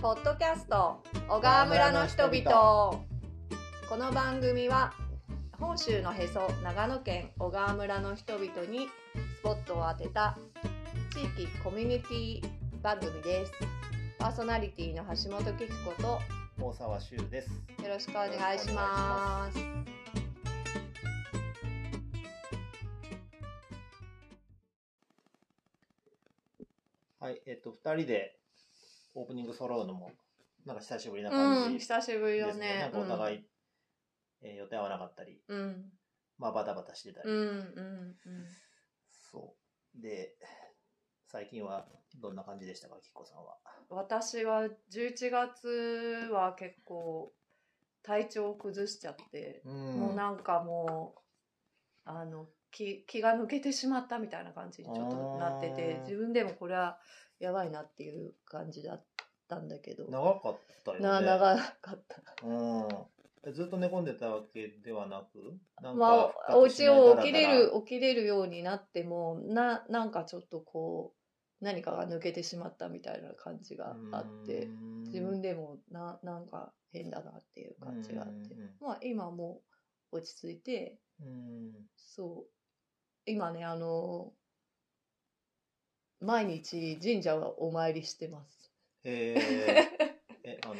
[0.00, 3.04] ポッドキャスト小川村の人々。
[3.86, 4.94] この番組は
[5.58, 8.88] 本州のへそ長野県小川村の人々に
[9.40, 10.38] スポットを当てた
[11.12, 12.42] 地域コミュニティ
[12.80, 13.52] 番組です。
[14.18, 16.20] パーソナリティの橋本紀子とよ
[16.62, 17.50] 大沢修です。
[17.86, 19.58] ろしくお願いします。
[27.18, 28.39] はい、えっと、二人で
[29.14, 30.10] オープニング揃うのも、
[30.64, 31.98] なんか久しぶりなうん感じですね。
[32.00, 33.44] 久しぶりよねなんかお互い、
[34.42, 35.92] えー予定合わなかったり、うん
[36.38, 37.28] まあバタバタしてたり。
[37.28, 38.16] うんうんうん
[39.10, 39.54] そ
[39.96, 40.00] う。
[40.00, 40.36] で、
[41.26, 41.86] 最近は
[42.20, 43.56] どんな感じでしたか、きっこさんは？
[43.90, 47.32] 私は11月は結構
[48.02, 51.20] 体調を崩しちゃって、うんもうなんかもう
[52.04, 56.98] あの気気が抜けてしまったみたいな感じにちょっとなってて自分でもこれは
[57.40, 59.04] やばいなっていう感じだっ
[59.48, 60.04] たんだけど。
[60.08, 61.02] 長かったよね。
[61.02, 62.46] な長かった。
[62.46, 62.88] うん。
[63.42, 71.14] えずっと寝込んでたわけではなく、なんかまあお家を起きれる起きれるようになってもななんかちょっとこ
[71.60, 74.68] う何かが抜けてしまったみたいな感じがあって。
[75.06, 78.54] 自分ででもななんか変だなっていう感じがあって。
[78.80, 79.62] まあ今はも
[80.12, 81.72] う落ち着いてうん。
[81.96, 82.59] そう
[83.26, 84.32] 今ねあの
[86.20, 88.70] 毎日神社をお参りしてます。
[89.04, 90.10] へえ。
[90.42, 90.74] え、あの、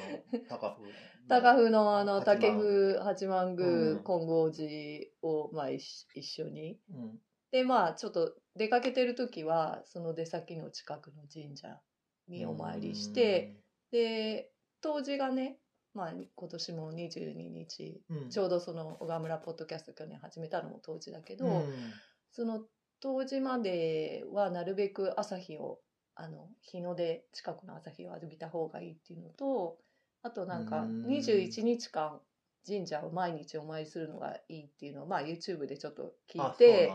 [0.48, 0.92] 高風。
[1.28, 2.40] 高風のあの八幡。
[2.40, 6.78] 竹風八幡宮うん金剛寺をまあ一一緒に。
[6.90, 7.20] うん。
[7.52, 11.80] でまあちょっと出かけてる時はその出先の近くの神社
[12.28, 13.56] にお参りして、
[13.90, 15.58] で当時がね
[15.94, 21.92] まあ今年も22日うん、ちょうどその小川村ポッドキャスト去年始めたのも当時だけど、うん
[22.32, 22.62] その
[23.00, 25.80] 当時まではなるべく朝日を
[26.14, 29.78] あの日の出近くの朝日を浴びた方がいいっていうのと
[30.22, 31.06] あとなんかうん。
[31.06, 32.20] 21日間
[32.66, 36.92] 神社を毎日お参りするのがいいっていうのを、まあ、YouTube でちょっと聞いあて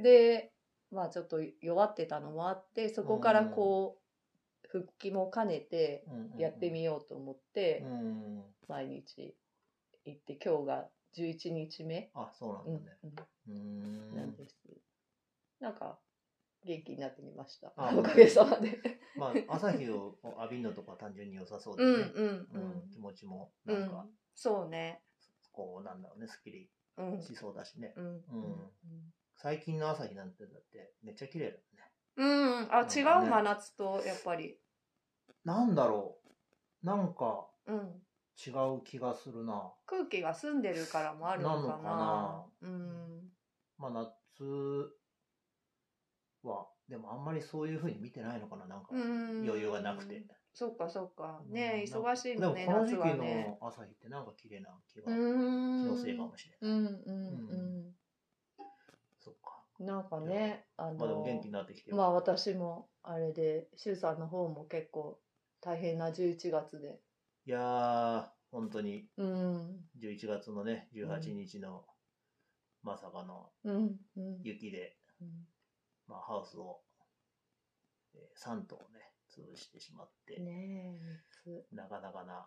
[0.00, 0.52] で
[0.92, 6.04] まあちょっと弱ってたのもあってそこからこう復帰も兼ねて
[6.38, 8.42] やってみようと思ってうん。
[8.68, 9.34] 毎日
[10.06, 12.98] 行って今日が11日目、あそうなんうんだね
[13.48, 13.58] うんう
[14.14, 14.56] んなんです。
[15.60, 15.98] なんか
[16.64, 17.72] 元気になってみました。
[17.76, 19.00] あおかげさまで。
[19.16, 23.80] まあ朝日を浴びるのとか単純に良さそううんですね、うんうん気持ちもうん。
[23.80, 25.02] なんか、うん、そうね。
[25.52, 27.22] こうなんだろうねすっきりうん。
[27.22, 28.04] しそうだしね、うん。
[28.04, 28.70] うん
[29.36, 32.28] 最近の朝日なんてだってめっちゃ綺麗だよねうん。
[32.28, 32.74] うん。
[32.74, 34.56] あ、ね違う真夏とやっぱり。
[35.44, 36.18] なんだろ
[36.82, 38.02] うなんかうん。
[38.44, 41.66] 違う気がするな空気が澄んでるからもあるのかな。
[41.66, 43.30] なのかうん。
[43.78, 44.44] まあ夏
[46.42, 49.44] はでもあんまりそういうふうに見てないのかななんかうん。
[49.44, 50.22] 余裕がなくて。
[50.52, 51.40] そっかそっか。
[51.46, 53.56] うんね忙しいのね、夏はね。
[53.60, 55.86] の朝日ってなんか綺麗な気が、う気ん。
[55.88, 57.94] のせいかもしれない、うんうん
[59.20, 59.86] そっかうん。
[59.86, 60.94] なんかね、あの。
[60.98, 65.18] まあでも元気になってきてるまあ私もあれで周さんの方も結構
[65.60, 66.98] 大変な11月で
[67.44, 69.08] いやー本当に。
[69.16, 69.88] うん。
[69.98, 71.84] 11月のね18日の
[72.82, 74.40] まさかのうんうん。
[74.42, 75.28] 雪で、うん。
[76.06, 76.80] まあ、ハウスを、
[78.14, 80.98] えー3棟ね潰してしまって、ね
[81.46, 82.46] えなかなかな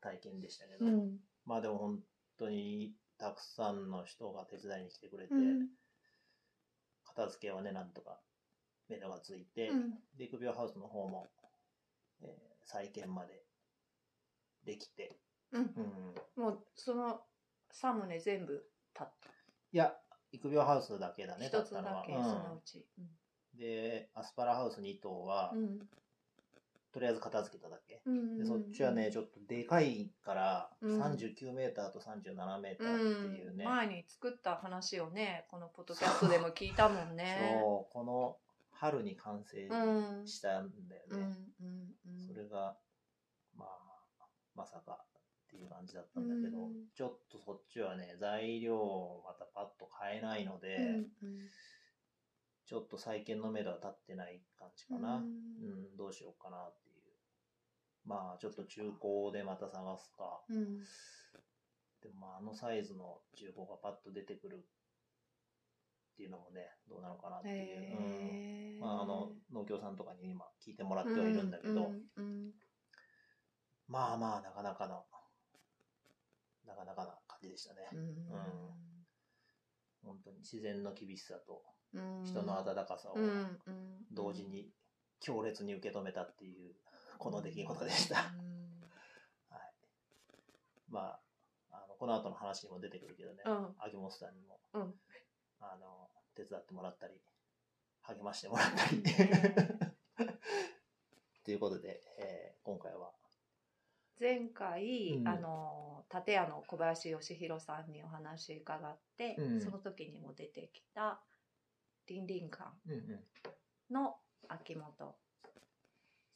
[0.00, 1.18] 体験でしたけど、うん。
[1.44, 2.00] まあでも本
[2.38, 5.68] 当にたくさんの人が手伝いに来てくれて、うん。
[7.04, 8.18] 片付けはねなんとか
[8.88, 9.94] 目処がついて、うん。
[10.16, 11.26] で育苗ハウスの方も、
[12.22, 13.43] えー再建まで
[14.64, 15.16] できて、
[15.52, 15.62] うん。
[16.36, 17.20] うん、もうその
[17.72, 18.64] 3棟全部立
[18.94, 19.30] った。
[19.72, 19.94] いや
[20.32, 22.86] 育苗ハウスだけだね一つだけそ建ったのは、のうち。
[22.98, 23.00] う
[23.56, 25.78] ん、でアスパラハウス2棟は、うん。
[26.92, 31.02] とりあえず片付けただけ、うんでそっちはねちょっとでかいから、うん。
[31.02, 33.66] 39メーターと37メータうーっていうね、ん。
[33.66, 37.58] 前に作った話をねこのポッドキャストでも聞いたもんね。
[37.60, 38.36] そうこの
[38.70, 41.68] 春に完成うんしたんだようんね、うん
[42.06, 42.26] うん。
[42.28, 42.76] それがまあ
[44.54, 45.06] まさかっ
[45.50, 46.72] ていう感じだったんだけど、うん。
[46.94, 50.76] ちょっとそっちはね材料をまたパッと買えないので、
[51.22, 51.50] うん
[52.66, 56.96] ちょっと再建の目処は立ってない感じかな、ううんんどうしようかなっていう。
[58.06, 60.40] まあちょっと中古でまた探すか。
[60.48, 60.78] うん。
[62.02, 68.80] でもまああのサイズの中古がパッと出てくるっていうのもねどうなのかなっていう、うん。
[68.80, 72.50] まあ、あの農協さんとかに今聞いてもらってはいるんだけど、うんうん
[73.88, 75.04] まあまあなかなかの
[76.66, 78.00] なかなかな感じでしたね、うん。
[80.02, 81.62] 本当に自然の厳しさと
[81.94, 82.24] うん。
[82.24, 83.16] 人の温かさを
[84.10, 84.70] 同時に
[85.20, 86.74] 強烈に受け止めたっていう
[87.18, 88.16] この出来事でした。
[89.48, 89.72] はい。
[90.88, 91.20] ま
[91.70, 93.74] あ、あの、この後の話にも出てくるけどね、うん。
[93.78, 95.00] 秋元さんにも、うん。
[95.60, 97.22] あの、手伝ってもらったり、
[98.02, 99.02] 励ましてもらったり。
[101.44, 103.12] ということで、えー今回は、
[104.18, 105.80] 前回、うんあの
[106.14, 111.20] 立屋の小林義弘さんにお話伺って、うんその時にも出てきた
[112.06, 113.20] リンリン館うんうん、
[113.90, 114.16] の
[114.48, 115.16] 秋元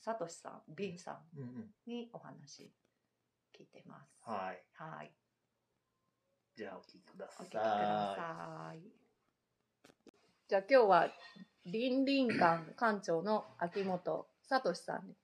[0.01, 1.49] 聡さんビンさうんうん。
[1.61, 2.73] んにお話
[3.57, 4.11] 聞いてます。
[4.23, 4.63] はい。
[4.75, 5.13] はい、
[6.57, 7.43] じゃあ、お聞きください。
[7.43, 8.81] お聞きください。
[10.49, 11.09] じゃあ今日は
[11.67, 15.15] リンリン館館長の秋元聡さんに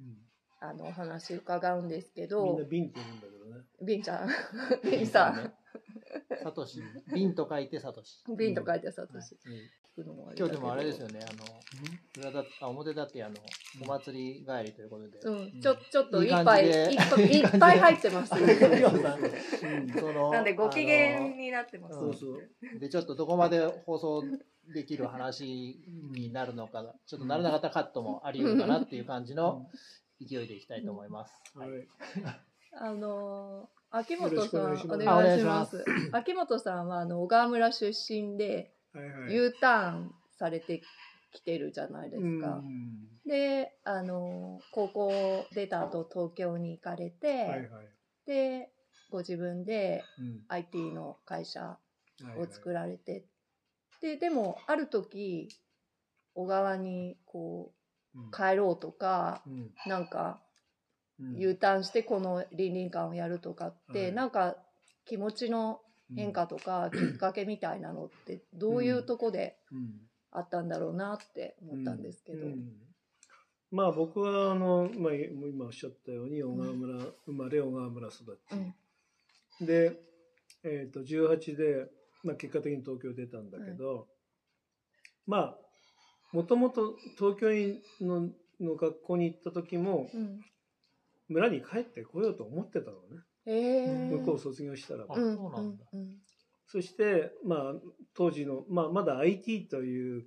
[0.00, 0.31] うん
[0.64, 3.64] あのお話伺うんですけみんどな、瓶って言うんだけどね。
[3.82, 4.28] ビンちゃん、
[4.88, 5.52] ビンさん。
[6.40, 6.80] サトシ。
[7.12, 8.22] 瓶と書いてサトシ。
[8.38, 11.44] 瓶と書いてさ、はい私、聞くのもあれだけど今日でもあれですよね、あの、
[12.30, 13.34] 裏だあ表だってあの、
[13.82, 15.18] お祭り帰りということで。
[15.18, 16.70] うん、ちょ、ちょっといっぱい、い
[17.44, 18.30] っぱい入ってます。
[20.30, 21.94] なんでご機嫌あになってます。
[21.98, 22.74] うんそうそう。
[22.74, 24.22] ので、ちょっとどこまで放送
[24.72, 25.80] できる話
[26.12, 29.66] になるのか、ちょっとならなかったカットもあり得るかなっていう感じの
[30.24, 31.32] 勢いでいきたいと思います。
[31.54, 31.70] はい。
[32.74, 35.84] あのー秋元さん、おお願いします。
[36.12, 39.34] 秋元さんは、あの、小川村出身で、はいはい。
[39.34, 40.80] U ターンされて
[41.30, 42.56] きてるじゃないですか。
[42.56, 47.88] うんで、あのー高校出た後、東京に行かれて、はいはい。
[48.26, 48.72] で、
[49.10, 51.78] ご自分でうん IT の会社
[52.38, 53.26] を作られて、
[54.00, 55.48] ででもある時
[56.34, 57.81] 小川にこうんう
[58.34, 59.70] 帰ろうとか、うん。
[59.86, 60.40] なんか
[61.20, 61.36] うん。
[61.38, 64.56] U ターンしてこの倫理観をやるとかって、はいなんか
[65.04, 65.80] 気持ちの
[66.14, 70.00] 変化とかきっかけみたいなのってどういうとこでうん。
[70.34, 72.46] あったんだろうなって思ったんですけど。
[72.46, 72.72] うん。
[73.70, 78.52] まあ僕はあの、まあ、今おっしゃったように小川村、生まれ小川村育ち、
[79.60, 79.66] うん。
[79.66, 80.00] で、
[80.64, 81.90] えー、と18で、
[82.24, 84.08] まあ、結果的に東京出たんだけど、
[85.26, 85.58] まあ
[86.32, 88.30] もともと東京にの
[88.60, 90.40] の学校に行った時もうん。
[91.28, 93.22] 村に帰ってこようと思ってたのね。
[93.46, 94.18] えー。
[94.18, 95.06] 向こう卒業したら。
[95.06, 95.84] ばそうなんだ。
[95.92, 96.00] うん。
[96.00, 96.16] うん
[96.68, 97.74] そして、まあ、
[98.14, 100.24] 当時の、まあ、まだ IT という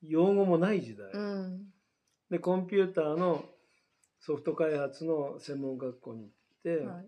[0.00, 1.66] 用語もない時代、うん。
[2.30, 3.44] でコンピューターの
[4.20, 6.30] ソフト開発の専門学校に行っ
[6.62, 7.02] て、は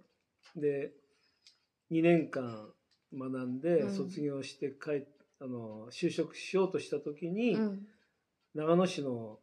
[0.56, 0.60] い。
[0.60, 0.92] で
[1.90, 2.70] 2年間
[3.10, 3.96] 学んでうん。
[3.96, 5.04] 卒業して帰っ
[5.40, 7.86] あの就職しようとした時に、うん
[8.58, 9.38] 長野市の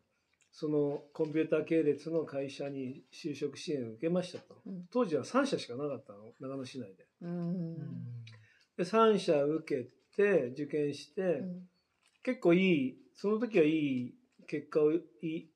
[0.51, 4.55] そのコンピューター系列の会社に就職支援を受けましたと。
[4.65, 4.85] うん。
[4.91, 7.05] 当時は3社しかなかったの長野市内で。
[7.21, 7.77] うん。
[8.77, 11.69] で3社受けて受験して、うん。
[12.23, 14.15] 結構いいその時はいい
[14.47, 15.01] 結果をい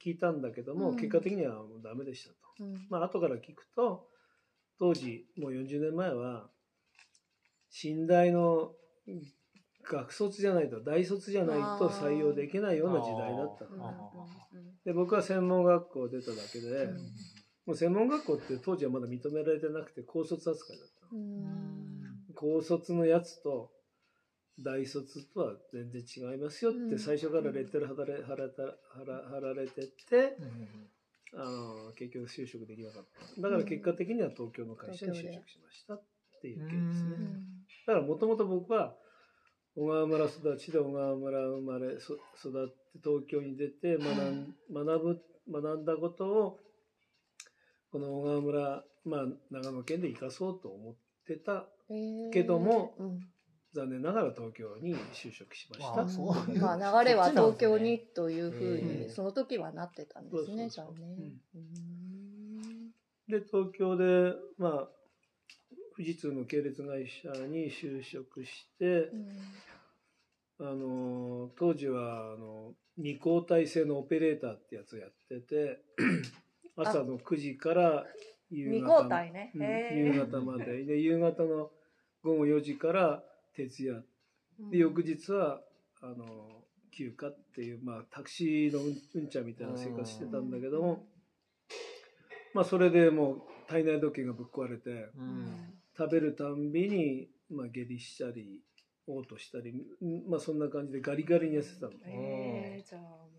[0.02, 0.96] 聞いたんだけども、うん。
[0.96, 2.36] 結果的にはもうダメでしたと。
[2.62, 2.88] うん。
[2.90, 4.08] まあ後から聞くと
[4.80, 6.50] 当時もう40年前は
[7.84, 8.72] 寝台の
[9.90, 14.28] 学卒じゃないと大卒じゃないと採用できないような時代だったの。
[14.86, 16.98] で僕は専門学校出ただけで、うん。
[17.66, 23.72] もう専門学校って当時はまだ認められてなくて高卒扱いだった高卒のやつと
[24.60, 26.90] 大卒とは全然違いますよっうん。
[26.90, 30.38] て最初からレッテル貼られ貼ら貼ら貼られてて
[31.34, 33.06] あの結局就職できなかっ
[33.36, 33.42] た。
[33.42, 36.04] だから結果的には東京の会社に就職しましたっ
[36.42, 37.10] ていう経緯ですね。
[37.10, 37.60] うん。
[37.86, 38.96] だからもともと僕は
[39.80, 46.59] 小川村育ちで小川村生まれそ育って東京に出て学ん学ぶ学んだことを
[47.90, 50.95] この小川村、まあ、長野県で生かそうと思っ
[51.26, 52.31] てたえー。
[52.31, 53.19] けどもうん。
[53.71, 56.02] 残念ながら東京に就職しました。
[56.02, 61.33] あそうなんまあ流れは東京にというふうえにえその時はなってたんですねじゃあね。
[61.54, 62.90] うん。
[63.28, 64.88] で東京で、まあ、
[65.95, 69.12] 富士通の系列会社に就職して、
[70.61, 75.81] あの当時はあの二交代制のオペレーターってやつをやってて
[76.75, 78.06] 朝の9時から
[78.51, 79.51] 夕二方交代ね。
[79.95, 80.83] 夕方まで。
[80.83, 81.71] で夕方の
[82.23, 83.23] 午後4時から
[83.56, 84.04] 徹夜。
[84.71, 85.61] で翌日は
[86.01, 86.25] あの
[86.92, 91.06] 休暇っていう、まあ、タクシーのうんうんちゃんみたいな生活してたんだけども、
[92.54, 95.09] まあ、それでもう体内時計がぶっ壊れて
[95.97, 98.59] 食べるたんびに、まあ、下痢したり
[99.09, 101.94] 嘔吐したり、うんまあ、そんな感じでガリガリに痩せてたの。
[102.06, 103.30] へーじゃあも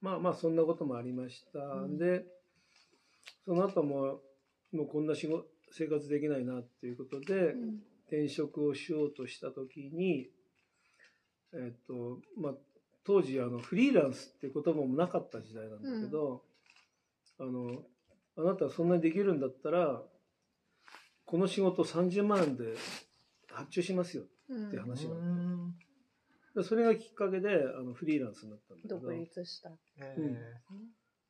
[0.00, 1.98] まあまあそんなこともありました、うん。
[1.98, 2.24] で
[3.44, 4.20] その後も
[4.72, 7.82] もうこんな仕事生活できないなっていうことで、ううん。
[8.06, 10.28] 転職をしようとした時に
[11.52, 12.54] えっとまあ
[13.04, 16.42] 当時あのフリーランスって言葉もなかった時代なんだけど、
[17.38, 17.82] あの
[18.36, 20.02] あなたはそんなにできるんだったら
[21.24, 22.64] この仕事30万円で
[23.50, 24.22] 発注しますよ。
[24.22, 25.74] うんって話があっうん
[26.54, 29.00] たでそれがきっかけであのフリーランスになったんだけど。
[29.00, 29.70] 独立した。
[29.98, 30.16] え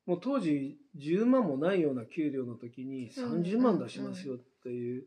[0.05, 5.03] もう当時10万もないような給料の時に30万出しますよっていう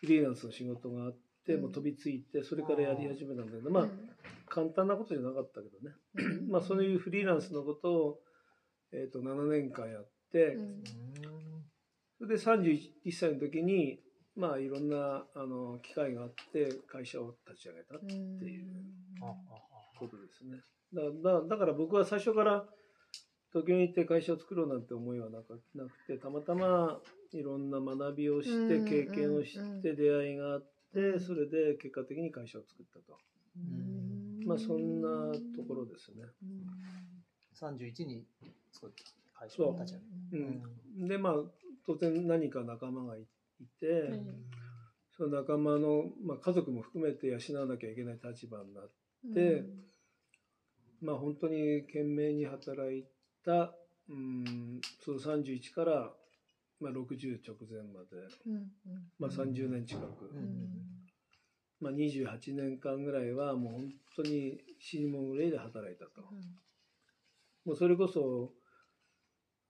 [0.00, 1.62] フリーランスの仕事があって、うん。
[1.62, 3.88] もう飛びついてそれからやり始めたんだけど、まあ
[4.48, 6.50] 簡単なことじゃなかったけどね、うん。
[6.50, 8.18] まあそういうフリーランスのことを、
[8.92, 10.82] えー、と7年間やって、うん。
[12.16, 13.98] それで31歳の時に
[14.36, 18.14] まあいろんなあの機会があって会社を立ち上げたって
[18.46, 18.64] いう
[19.22, 20.58] あああことですね。
[20.94, 22.64] だだだから僕は最初から
[23.52, 26.98] 東京に行って会社を作ろうなんて思いはなかなくてたまたま
[27.32, 30.60] いろんな学びをしてうん経験をしうんて出会いがあっ
[30.94, 31.20] てうん。
[31.20, 33.18] それで結果的に会社を作ったと。
[33.56, 34.46] うん。
[34.46, 35.08] まあそんな
[35.56, 36.24] ところですね。
[36.42, 36.66] うん。
[37.54, 38.24] 31に
[38.72, 39.98] 作った会社を立ち
[40.32, 40.48] 上げう
[40.98, 41.04] る。
[41.04, 41.08] ん。
[41.08, 41.34] でまあ
[41.86, 43.26] 当然何か仲間がい
[43.62, 44.44] いて、うん。
[45.16, 48.84] その仲間の、まあ、家族も含めて養わなきゃいけない立場になっ
[49.34, 49.64] てで
[51.00, 53.04] まあ本当に懸命に働い
[53.44, 53.74] た、
[54.08, 56.10] うん、その31から、
[56.80, 58.16] まあ、60直前まで、
[59.18, 60.92] まあ、30年近く、うん。
[61.80, 66.22] まあ、28年間ぐらいはもう本当に死に物狂いで働いたと。
[67.64, 68.52] もうそれこそ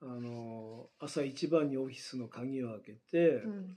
[0.03, 3.77] あの朝一番にオフィスの鍵を開けて、うん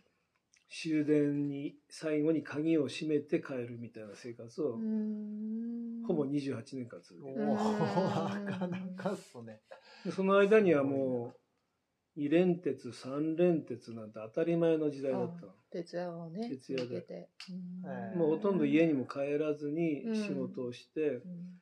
[0.68, 6.04] 終電に最後に鍵を閉めて帰るみたいな生活を、うん。
[6.08, 9.62] ほぼ28年間続けて、おお、なかなかっすね。
[10.04, 11.34] でその間にはも
[12.16, 15.52] う2連鉄3連鉄なんて当たり前の時代だったの。
[15.72, 17.30] 徹夜をね徹夜で。
[18.16, 21.62] もうほとんど家にも帰らずにうん仕事をして、うん。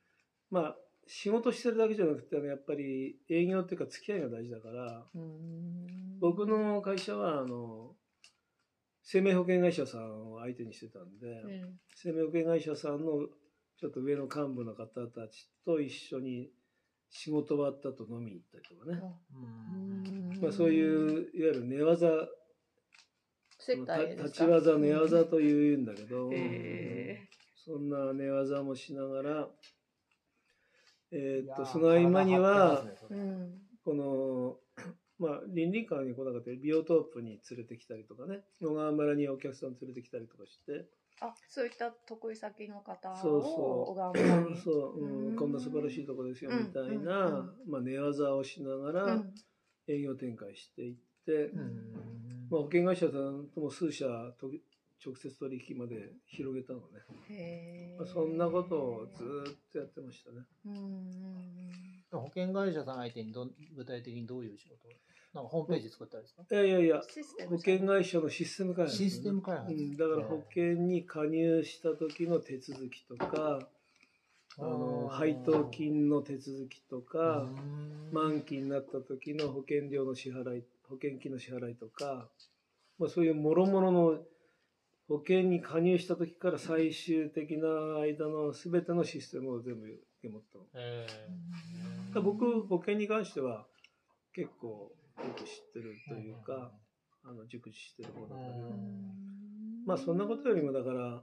[0.50, 6.18] まあ仕事してるだけじゃなくてあのやっぱり営業っていうか付き合いが大事だからうん。
[6.20, 7.92] 僕の会社はあの
[9.02, 13.28] 生命保険会社さんを相手にしてたんで、うん生命保険会社さんの
[13.78, 16.50] ちょっと上の幹部の方たちと一緒に
[17.10, 19.00] 仕事終わった後飲みに行ったりとかね、
[19.32, 20.40] うん。
[20.42, 22.08] まあ、そういういわゆる寝技。
[23.60, 27.20] 立ち技寝技というんだけど、へ
[27.54, 29.48] そんな寝技もしながら、
[31.14, 32.84] えーっとその合間には、
[33.84, 34.56] この、
[35.18, 40.86] まあ、倫理観に来なかったりビオトープに連れてきたりとかね小川村にお客さん連れてきたりとかして。
[41.20, 43.50] あそういった得意先の方そうそう。
[43.50, 44.56] を小川村に。
[44.56, 45.36] そう、うんうん。
[45.36, 49.34] こんな素晴らしいとこですようんみたいな、うんまあ、寝技をしながらうん。
[49.86, 50.94] 営業展開していっ
[51.24, 51.52] て、
[52.50, 54.06] まあ、保険会社さんとも数社
[54.40, 54.50] と
[55.04, 56.84] 直接取引まで広げたのね、
[57.30, 60.46] へまあ、そんなことをずーっとやってましたね。
[60.66, 61.50] うんうん
[62.12, 64.88] 保険会社さん相手にどん具体的にどういう仕事
[65.34, 66.42] なんかホームページ作ったんですか？
[66.48, 67.02] いやいやいや
[67.48, 73.58] 保険会社のシステム開発、システム開発うん、だから保険に加入した時の手続きとか
[74.56, 77.48] あの配当金の手続きとか、
[78.12, 82.28] 満期になった時の保険料の支払い保険金の支払いとか、
[83.00, 84.18] まあ、そういうもろもろの
[85.08, 87.68] 保険に加入した時から最終的な
[88.00, 90.64] 間の全てのシステムを全部受け持ったの。
[90.74, 91.06] え
[92.08, 93.66] だから僕保険に関しては
[94.32, 96.72] 結構よく知ってるというか、
[97.22, 98.70] あの熟知してる方だったけど、
[99.86, 101.22] まあそんなことよりもだから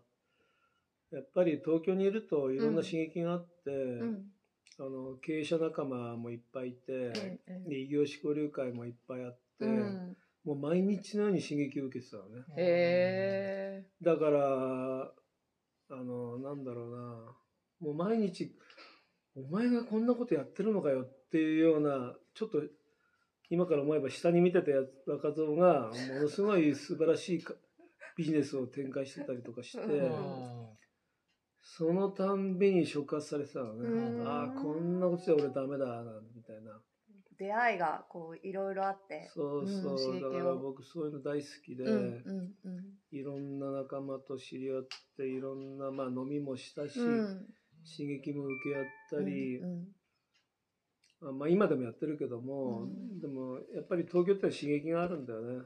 [1.11, 4.31] やっぱり東京にいるといろんな刺激があって、うん。
[4.79, 12.43] あの経営者仲間もいっぱいいて、うんうんで異業種交流会もいっぱいあって、うんもう毎日のように刺激を受けてたのね。
[12.57, 15.11] へえだから
[15.89, 17.35] あのなんだろうな。
[17.81, 18.55] もう毎日
[19.35, 22.61] お前がこんなことやってるのかよっていうようなちょっと
[23.49, 24.71] 今から思えば下に見てた
[25.11, 27.53] 若造がものすごい素晴らしいか
[28.17, 30.69] ビジネスを展開してたりとかして、うん。
[31.61, 34.27] そのたんびに触発されてたのね、うん。
[34.27, 36.03] ああこんなことじゃ俺ダメだな
[36.35, 36.79] みたいな
[37.41, 42.83] 出会いがこういろいろあってそうそう、うんだから僕そういうの大好きで、うんうんうん。
[43.11, 47.47] いろんな仲間と知り合っていろんな、まあ、飲みもしたし、うん。
[47.83, 49.87] 刺激も受け合ったり、うん
[51.23, 53.19] あまあ、今でもやってるけども、うん。
[53.19, 55.63] でもやっぱり東京って刺激があるんだよね。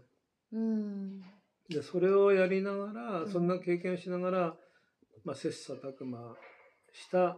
[0.53, 1.21] うん。
[1.67, 3.31] でそれをやりながら、うん。
[3.31, 4.55] そんな経験をしながら、
[5.25, 6.35] まあ、切磋琢磨
[6.93, 7.37] した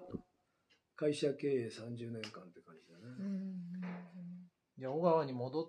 [0.96, 3.56] 会社経営30年間って感じだね、うん
[4.77, 5.67] じゃあ小川に戻っ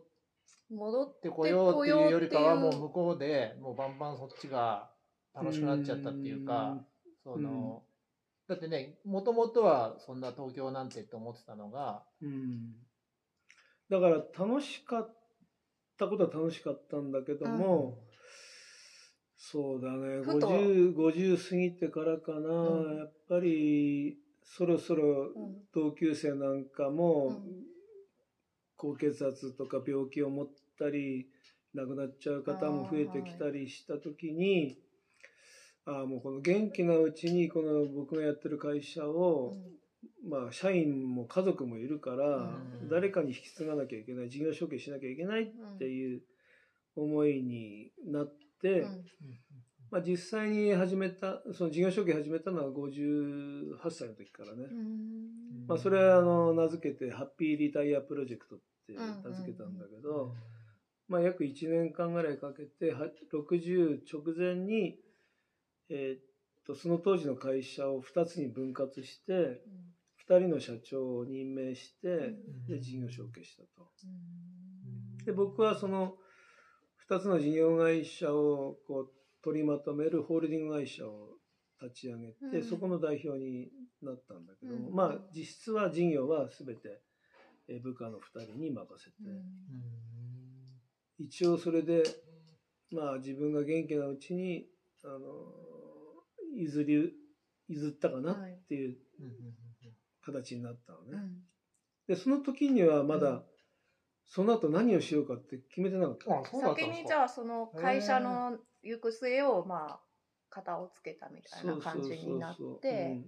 [0.71, 4.91] 戻っててこようっていうよりかはもう向こうでもうバンバンそっちが
[5.35, 6.77] 楽しくなっちゃったっていうか
[7.25, 7.83] その
[8.49, 12.75] だってねもともとはそんな東京なんてって思ってたのがうん。
[13.91, 15.15] だから楽しかっ
[15.99, 17.99] たことは楽しかったんだけども、
[19.37, 20.23] そうだね。
[20.23, 20.47] ふと。
[20.47, 22.99] 50 50過ぎてからかな、うん。
[22.99, 25.57] やっぱりそろそろうん。
[25.75, 27.78] 同級生なんかも、うん
[28.79, 31.29] 高血圧とか病気を持ったり
[31.75, 34.79] 亡くなっちゃう方も増えてきたりした時に
[35.85, 39.57] ああもうこの元気なうちにこの僕がやってる会社を、
[40.29, 42.89] まあ、社員も家族もいるから、うん。
[42.91, 46.21] 誰かに引き継がなきゃいけない事業承継しなきゃいけないっていう
[46.95, 49.05] 思いになって、うん
[49.91, 55.67] まあ、実際に始めたその事業承継始めたのは58歳の時からね、うん。
[55.67, 60.35] まあ、それはあの名付けてハッピーリタイアプロジェクトって名付けたんだけど、
[61.09, 64.97] まあ、約1年間ぐらいかけては60直前に、
[65.89, 66.21] えーっ
[66.67, 69.63] とその当時の会社を2つに分割して
[70.29, 72.35] 2人の社長を任命して
[72.69, 73.89] で事業承継したと。
[75.25, 76.17] で僕はその
[77.09, 81.37] 2つの事業会社をこう取りまとめるホールディング会社を
[81.81, 82.63] 立ち上げて、うん。
[82.63, 83.69] そこの代表に
[84.03, 84.95] なったんだけども、うん。
[84.95, 87.01] まあ実質は事業は全て
[87.69, 89.17] えー部下の2人に任せて、
[91.19, 92.03] 一応それで
[92.91, 94.67] まあ自分が元気なうちに
[95.05, 95.19] あの
[96.57, 97.13] 譲り
[97.69, 98.97] 譲ったかなっていう
[100.25, 101.23] 形になったのね。
[102.07, 103.43] でその時にはまだ、うん。
[104.31, 106.51] その後何をしようかって決めてなかった。
[106.61, 110.01] 先にじゃあその会社の行く末をまあ
[110.51, 113.23] 型をつけたみたいな感じになって。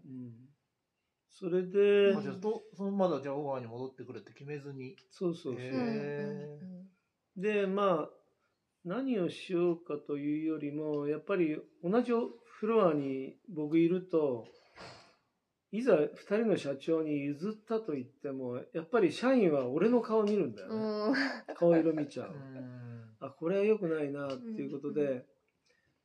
[1.32, 4.96] それであじゃあどそのまだじゃあ小川に戻ってくるって決めずに。
[5.10, 7.42] そうそうそう、へうんー。
[7.42, 8.10] でまあ
[8.84, 14.46] 何をしようかというよりもやっぱり同じフロアに僕いると
[15.72, 21.18] いざ2人の社長に譲ったと言ってもやっぱり社員は俺の顔見るんだよね、
[21.54, 23.14] 顔色見ちゃう、うん。
[23.20, 25.24] あこれは良くないなっていうことで,、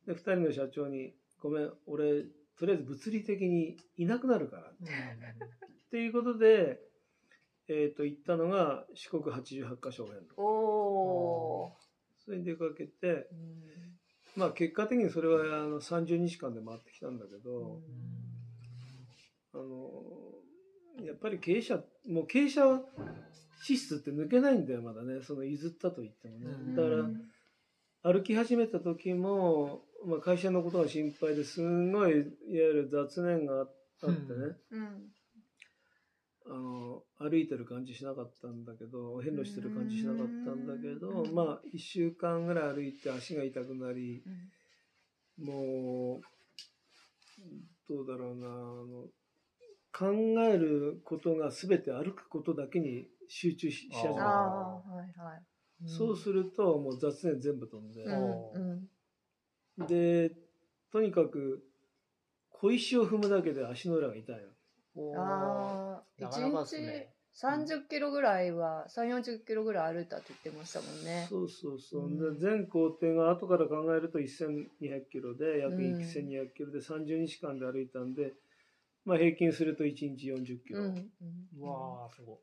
[0.05, 2.23] で2人の社長に「ごめん俺
[2.57, 4.75] とりあえず物理的にいなくなるから」っ
[5.91, 5.97] て。
[5.97, 6.81] いうことで、
[7.67, 11.85] えー、と行ったのが四国88カ所遍路おー。
[12.25, 13.95] それに出かけてうん。
[14.35, 17.81] まあ結果的にそれはあの30日間で回ってきたんだけど、
[19.53, 22.81] あのやっぱり経営者もう経営者
[23.63, 25.21] 資質って抜けないんだよまだね。
[25.21, 26.75] その譲ったと言ってもね、うん。
[26.75, 33.67] だから歩き始めた時も、まあ、会社のことが心配ですんごいいわゆる雑念があっ
[34.03, 34.13] てね、
[34.71, 35.11] うん。
[36.47, 41.33] あの歩いてる感じしなかったんだけど変路してる感じしなかったんだけどうん。
[41.33, 44.21] まあ1週間ぐらい歩いて足が痛くなり
[45.39, 45.45] うん。
[45.45, 46.21] もう
[47.89, 49.07] どうだろうなあの
[49.91, 50.13] 考
[50.49, 54.21] えることが全て歩くことだけに集中しし始めあた。
[54.21, 55.43] あはいはい。
[55.87, 58.87] そうするともう雑念全部飛んで、うんうん
[59.77, 60.31] で
[60.91, 61.63] とにかく
[62.51, 64.41] 小石を踏むだけで足の裏が痛いの。
[64.97, 71.27] ああ一なかなかです日ね30キロぐらいは3 4 0キロぐらい歩いたって言ってましたもんね。
[71.29, 72.17] そうそうそう、うん。
[72.17, 75.81] で全工程が後から考えると1200キロで約うん。
[75.99, 78.33] 1200キロで30日間で歩いたんで、
[79.03, 81.61] まあ、平均すると1日40キロ、うんうん。
[81.61, 82.37] うわーすごい。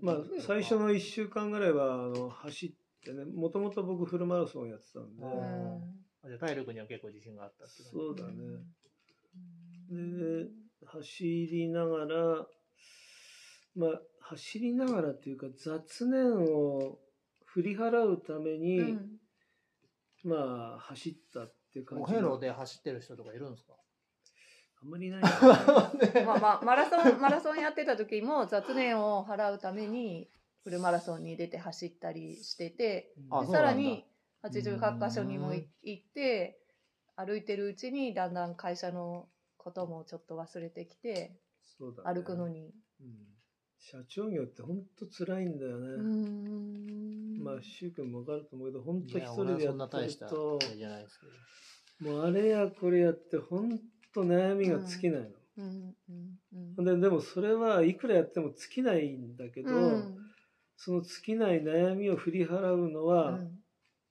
[0.00, 2.72] まあ、最初の1週間ぐらいはあの走っ
[3.04, 5.78] てねもともと僕フルマラソンをやってたんで、あーあ
[6.24, 8.32] じゃあ体力には結構自信があったってそうだね。
[9.90, 10.48] で
[10.86, 12.46] 走りながら
[13.74, 16.98] まあ走りながらっていうか雑念を
[17.44, 19.18] 振り払うために、うん。
[20.24, 22.04] まあ走ったっていう感じ。
[22.04, 23.74] お遍路で走ってる人とかいるんですか？
[24.80, 25.18] あんまりいない。
[25.18, 30.28] んだよねまあまあマラソンマラソンやってた時も雑念を払うために
[30.62, 33.12] フルマラソンに出て走ったりしてて
[33.50, 34.04] さらに
[34.42, 36.58] 88箇所にもい行って
[37.16, 41.36] 歩いてるうちにだんだん会社のこともちょっと忘れてきて
[41.78, 42.14] そうだね。
[42.14, 42.72] 歩くのに。
[43.00, 43.32] うん。
[43.78, 46.02] 社長業って本当辛いんだよね、うー
[47.40, 47.42] ん。
[47.42, 51.26] まあ柊君も分かると思うけど本い当一人でやってるとれじゃないですけ
[52.04, 52.12] ど。
[52.12, 53.80] もうあれやこれやって本
[54.14, 55.28] 当悩みが尽きないの、
[55.58, 56.84] うんうんうん。
[56.84, 60.18] ででもそれはいくらやっても尽きないんだけど、うん。
[60.76, 63.61] その尽きない悩みを振り払うのは、うん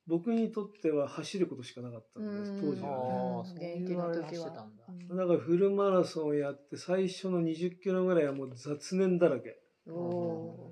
[0.07, 3.43] 僕にとっては走ることしかなかったんです、当時あはね。
[3.43, 3.55] あそう。
[3.55, 4.49] 現役の時は。
[4.49, 5.25] だ。
[5.27, 9.57] からフルマラソンやって最初の20キロぐらいはもう雑念だらけ。
[9.87, 10.71] お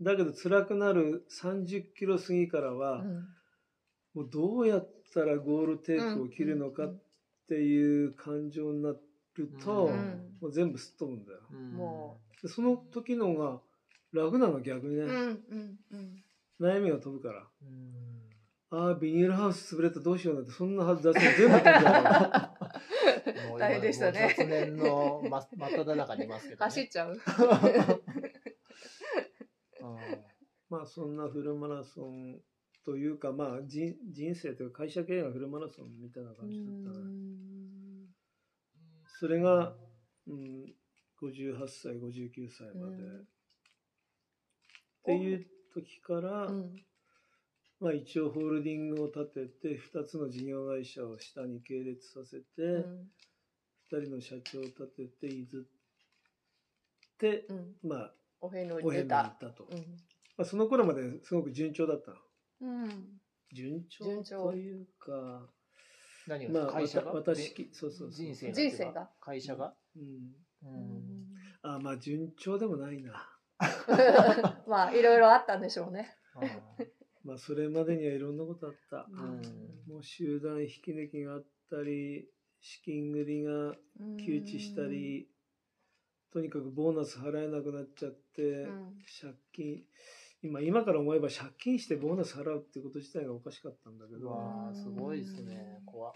[0.00, 3.28] だけど辛くなる30キロ過ぎからーは、うん。
[4.14, 7.00] もうどうやったらゴールテープを切るのかっ
[7.48, 8.98] ていう感情になる
[9.64, 10.36] と、うん。
[10.40, 12.18] もう全部すっ飛ぶんだよ。
[12.46, 13.60] その時のが
[14.12, 16.24] 楽なの逆にね、うんうんうん。
[16.60, 17.46] 悩みが飛ぶから。
[18.76, 22.52] うんああ、ビニールハウス潰れたどうしようなんて、そんなはず雑念全部飛んじゃ
[23.54, 23.58] う。
[23.58, 26.64] 大変でしたねもう雑念の真真っ只中にいますけど、ね。
[26.64, 27.12] 走っちゃう。
[27.12, 27.18] う ん
[30.68, 32.42] まあ、そんなフルマラソン
[32.84, 37.06] というか、まあ、人人生というか会社経営がフルマラソンみたいな感じだったね。
[39.06, 39.74] それが、
[40.26, 40.74] うん、
[41.22, 42.96] 58歳、59歳まで。
[42.96, 43.28] うん
[45.06, 46.85] っていう時から、うん
[47.78, 53.10] まあ、一応ホールディングを立てて2つの事業会社を下に系列させて、うん。
[53.92, 57.76] 2人の社長を立てて譲って、うん。
[57.82, 59.38] まあお遍路おに行たっ。
[59.38, 59.78] たと、うん。
[60.38, 62.12] まあ、その頃まですごく順調だった
[62.62, 63.20] うん。
[63.52, 64.50] 順調順調。
[64.50, 65.46] というか
[66.26, 68.26] 何まあが会社が、私きそうそうそう。
[68.26, 68.52] 人生が？
[68.54, 69.10] 人生が？
[69.20, 71.26] 会社が、うん、うん。
[71.62, 73.28] あまあ順調でもないな。
[74.66, 76.16] まあいろいろあったんでしょうね。
[77.26, 79.92] まあそれまでにはいろんなことあった、うん。
[79.92, 82.28] もう集団引き抜きがあったり
[82.60, 83.74] 資金繰りが
[84.24, 85.28] 窮地したり、
[86.32, 88.94] とにかくボーナス払えなくなっちゃって、うん。
[89.20, 89.82] 借金
[90.42, 95.80] 今今から思えば借金してボーナス払うっていうこと自体がおかしかったんだけうどわーすごいですね。
[95.84, 96.12] 怖っ。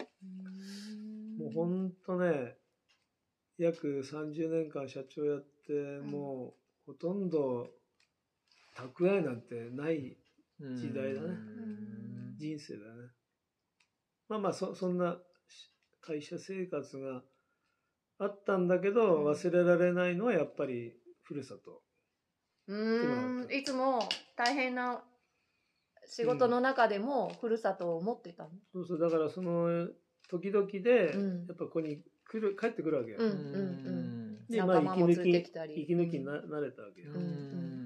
[1.37, 2.55] もうほんとね
[3.57, 6.09] 約30年間社長やって、ん。
[6.09, 6.53] も
[6.87, 7.67] うほとんど
[8.77, 10.17] 蓄えなんてない
[10.75, 11.27] 時代だね。
[11.27, 12.35] うん。
[12.37, 13.09] 人生だね。
[14.29, 15.17] まあまあそそんな
[16.01, 17.23] 会社生活が
[18.19, 19.31] あったんだけど、うん。
[19.31, 20.93] 忘れられないのはやっぱり
[21.23, 21.81] ふるさと。
[22.67, 23.53] うーん。
[23.53, 25.03] いつも大変な
[26.05, 28.49] 仕事の中でもふるさとを思ってたの？
[28.73, 28.99] そうそう。
[28.99, 29.87] だからその
[30.29, 31.47] 時々で、うん。
[31.47, 37.80] やっぱここに来る帰ってくるわけよ、うんうんでまあ息抜き息抜きにな慣れたわけよ、うんうん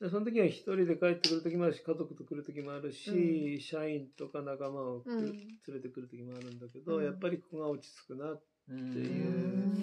[0.00, 5.24] でその時は一人で帰ってくる時もあるし家族と来る時もあるし、う社員とか仲間を、うん。
[5.24, 5.32] 連
[5.68, 7.04] れてくる時もあるんだけど、うん。
[7.04, 9.76] やっぱりここが落ち着くなうんっていう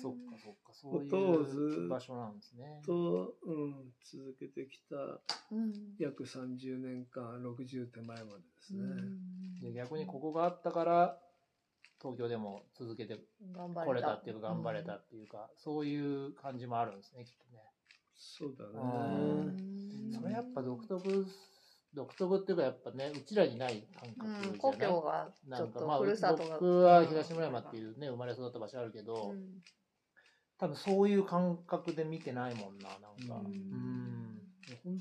[0.00, 2.80] そっかそっかそういことをずうっ場所なんですね。
[2.86, 4.96] と、うん、続けてきた
[5.52, 5.72] うん。
[5.98, 8.82] 約30年間60手前までですね、
[9.60, 11.18] で逆にここがあったから
[12.00, 13.18] 東京でも続けて
[13.52, 17.62] 頑張れたこれたっていうか頑張れたっていうか、そういう感じもあるんですねきっとね
[18.16, 18.80] そうだうね。
[18.80, 20.12] うん。
[20.12, 21.26] それやっぱ独特
[21.94, 26.54] 独特っていうかやっぱねうちらにない感うん覚じゃない、故郷がちょっなんかまあとふるさとが。
[26.54, 29.62] 僕は東村山っていうね生まれ育った場所あるけど、うん。
[30.58, 33.48] 多分そういう感覚で見てないもんななんか。
[33.48, 33.52] ううん。
[33.52, 34.40] ん
[34.82, 34.98] 本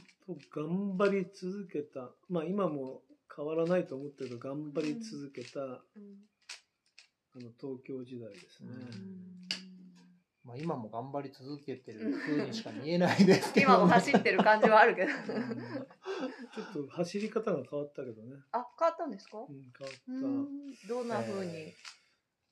[0.52, 3.02] 当頑張り続けたまあ今も
[3.36, 5.80] 変わらないと思ってるけど頑張り続けた、うん。
[7.36, 8.70] あの東京時代ですね、
[10.44, 15.08] まあ、今も頑張り続けてる風にしか見えないですけど、 今も走ってる感じはあるけど。
[15.10, 19.38] ちょっと走り方が変わったけどね、あ変わったんですか？
[19.40, 20.74] うん、変わった、うん。
[20.88, 21.74] どんな風に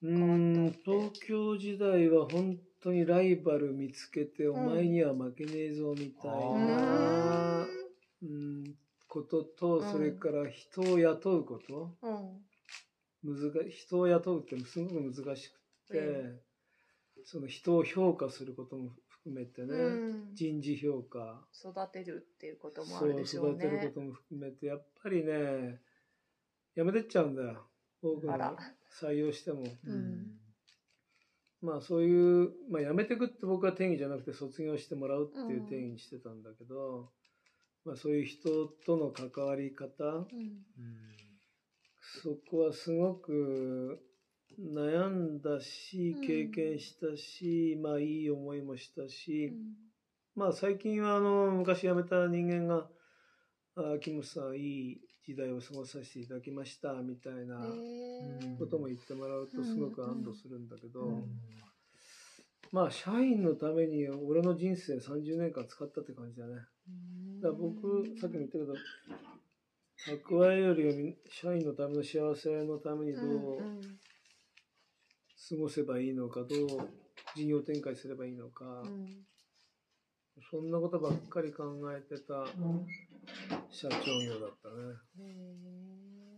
[0.04, 0.82] う変わんったって？
[0.92, 4.52] 東京時代は本当にライバル見つけて、ん。
[4.52, 7.68] お前には負けねえぞみたいうな、ん。
[8.24, 8.76] うん、
[9.10, 9.92] ことと、うん。
[9.92, 11.98] それから人を雇うこと。
[12.02, 12.46] うん。
[13.24, 15.60] 難人を雇うってすごく難しく
[15.92, 16.42] て、う
[17.26, 20.36] その人を評価することも含めてね、うん。
[20.36, 21.46] 人事評価。
[21.54, 25.80] 育てるっていうこともあそうるでしょう育てるねことも含めてやっぱりね
[26.76, 27.68] やめてっちゃうんだよ。
[28.02, 28.58] 多くの
[29.02, 29.64] 採用しても。
[29.86, 30.40] うん。
[31.62, 37.12] まあそういう、まあ、辞めてくって僕は定義じゃなくて卒業してもらうっていううん定義にしてたんだけど、
[37.86, 40.04] まあそういう人との関わり方。
[40.06, 40.26] うん。
[42.24, 44.00] そこはすごく
[44.60, 46.28] 悩んだしうん。
[46.28, 49.76] 経験したし、まあいい思いもしたし、うん。
[50.36, 52.90] まあ最近はあの昔辞めた人間が
[53.76, 57.60] 「あキムさんいい時代を過ごさせていただきました」みたいな
[58.58, 61.02] ことも言ってもらうとすごく安堵するんだけど。
[61.02, 61.42] うん。
[62.72, 66.56] まあ社員のために俺の人生30年間使ったって感じだね。
[66.56, 66.68] だか
[67.48, 68.74] ら僕さっきも言ったけど
[70.08, 73.82] 蓄えよりよ社員のための幸せのためにどううん
[75.50, 76.90] 過ごせばいいのかどう
[77.36, 79.08] 事業展開すればいいのか、うん
[80.50, 82.46] そんなことばっかり考えてた
[83.70, 84.96] 社長業だったね。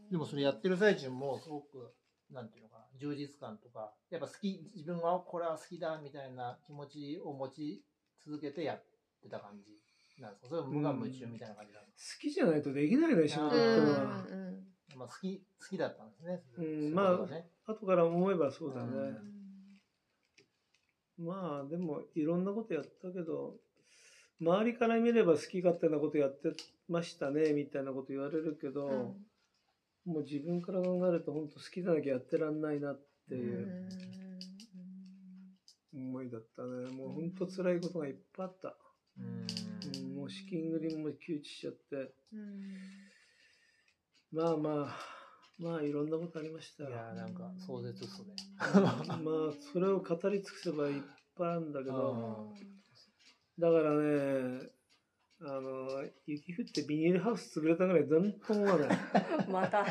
[0.10, 1.94] でもそれやってる最中もすごく
[2.32, 7.84] なんていうのかな充実感とかやっぱ好き自分はこれは好きだみたいな気持ちを持ち
[8.26, 8.84] 続けてやっ
[9.22, 10.48] てた感じなんですか？
[10.50, 13.86] それは無我夢中みたいな感じなんです好きじゃないとできないね仕事ってうん。
[13.86, 14.26] のは。
[14.94, 18.88] か、まあ、好き好きだったんですね、うんまあね後から思えばそうだね。
[21.18, 21.26] うん。
[21.26, 23.56] まあでもいろんなことやったけど
[24.42, 26.52] 周りから見れば好き勝手なことやって
[26.90, 29.16] ましたねみたいなこと言われるけど、
[30.06, 33.88] もう自分から考えると本当好きじゃなきゃやってらんないなっていう
[35.96, 36.92] 思いだったね。
[36.92, 38.76] もう本当辛いことがいっぱいあった、
[39.18, 39.26] うん。
[39.26, 42.14] うんもう資金繰りも窮地しちゃって
[44.34, 45.14] まあまあ
[45.60, 48.34] まあいろんなことありましたいやーなんか壮絶っすね。
[48.82, 50.94] まあそれを語り尽くせばいっ
[51.38, 52.52] ぱいあるんだけど
[53.60, 54.70] だからね
[55.46, 55.88] あの
[56.26, 58.98] 雪降ってビニールハウス潰れたぐらいなんとも思わない
[59.52, 59.86] また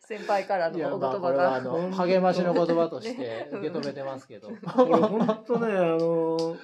[0.00, 1.70] 先輩からのいやお言葉まあこれはあが。
[1.70, 4.48] の励ましの言葉として受け止めてますけど。
[4.78, 6.56] 俺本当ねあの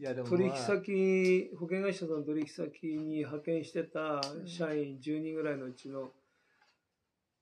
[0.00, 6.12] いやでもまあ取引先保険会社さんの取引先に派遣してた社員10人ぐらいのうちの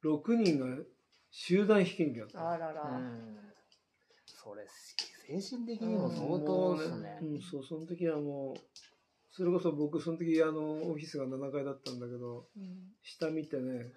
[0.05, 0.67] 6人が
[1.31, 2.51] 集団引き抜きだった。
[2.51, 2.83] あらら。
[2.83, 3.39] うん。
[4.27, 4.67] それ
[5.41, 7.19] 精神的にも相当ですね。
[7.23, 8.61] うん、そうその時はもう
[9.31, 12.91] それこそ僕その時あのオフィスが7階だったんだけどうん。
[13.05, 13.93] 下見てね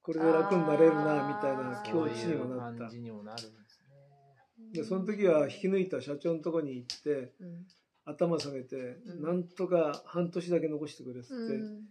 [0.00, 2.78] これで楽になれるなみたいな境地にもそういうなった。
[2.82, 3.48] 感じにもなる。
[3.48, 3.67] ん
[4.72, 7.66] でその時は引き抜いた社長のとこに行ってうん
[8.08, 8.76] 頭下げて、
[9.06, 9.22] うん。
[9.22, 11.84] なんとか半年だけ残してくれっつって、うん。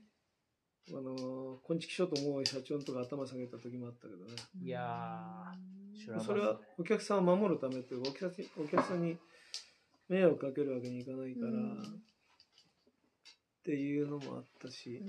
[0.89, 4.31] あの昆虫しようと思う社長のとこ頭下げた時もあったけどね。
[4.61, 5.53] いや
[6.25, 9.17] それはお客さんを守るためっていうかお客さんお客さんに
[10.07, 11.81] 迷惑かけるわけにいかないから、うん。
[11.81, 11.83] っ
[13.65, 15.03] ていうのもあったし、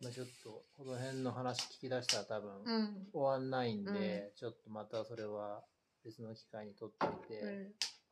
[0.00, 3.08] まあちょっとこの辺の話聞き出したら多分うん。
[3.12, 5.62] 終わんないんで、ちょっとまたそれは
[6.04, 7.42] 別の機会にとってみて、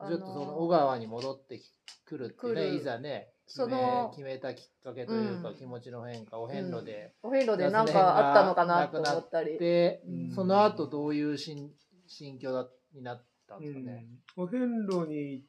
[0.01, 0.09] うん。
[0.09, 1.71] ちょっとその小川に戻ってき
[2.05, 2.61] くるって来る。
[2.73, 5.55] ねいざね決めその決めたきっかけというか、うん。
[5.57, 9.59] 気持ちの変化お遍路で、お遍路で何かあったのかなと思ったり。
[9.59, 10.31] で、うん。
[10.35, 11.71] その後どういう心
[12.07, 14.07] 心境だになったんですかね。
[14.37, 15.45] お遍路に行っ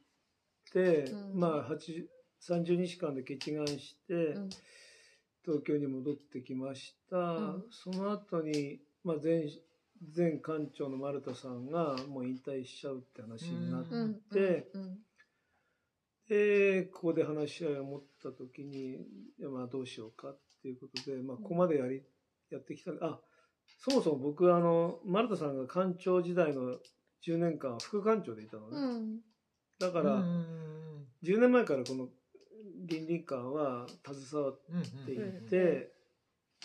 [0.71, 1.39] て、うん。
[1.39, 2.06] まあ8
[2.41, 4.49] 30日間で決願して、うん。
[5.45, 7.63] 東京に戻ってきました、ん。
[7.69, 9.49] その後に、まあ、前前
[10.15, 13.83] 館長の丸田さんがもう引退しちゃうって話になっ
[14.31, 14.97] て、うん
[16.29, 18.97] でここで話し合いを持った時にい
[19.39, 22.01] やまあどうしようかっていうことで、まあ、ここまでやり
[22.49, 22.91] やってきた。
[23.01, 23.19] あ
[23.79, 26.77] そもそも僕はあの丸田さんが館長時代の
[27.27, 29.19] 10年間副館長でいたのね、うん。
[29.79, 32.07] だからうん10年前からこの
[32.85, 34.59] 倫理観は携わっ
[35.05, 35.91] ていうんて、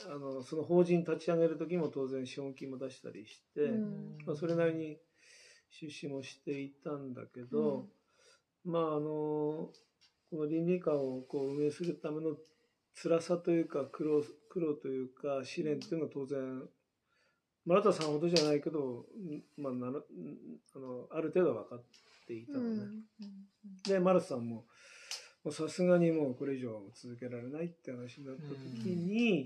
[0.07, 4.19] あのその法人立ち上げる時も当然資本金も出したりして、うん。
[4.27, 4.99] まあ、それなりに
[5.71, 7.87] 出資もしていたんだけど、
[8.65, 9.73] まああのこ
[10.33, 12.37] の倫理観をこう運営するための
[13.01, 16.63] 辛さというか苦労苦労というか試練っていうのは当然
[17.65, 20.03] 村田さんほどじゃないけど、んまあ、なるん
[20.75, 21.83] あのある程度は分かっ
[22.27, 22.87] ていたのね。
[23.87, 24.65] で丸田さんも
[25.45, 29.45] もうさすがにもうこれ以上は続けられないって話になった時に、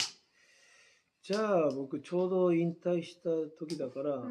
[1.23, 4.23] じゃあ僕ちょうど引退した時だから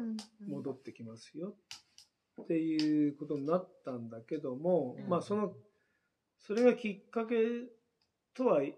[0.46, 1.54] 戻ってきますよ。
[2.42, 5.08] っていうことになったんだけども、うん。
[5.08, 5.54] まあその
[6.38, 7.34] それがきっかけ
[8.34, 8.74] とはい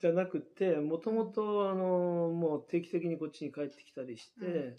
[0.00, 4.76] じゃなくてもともとあのもう定期的にこっちに帰ってきたりして、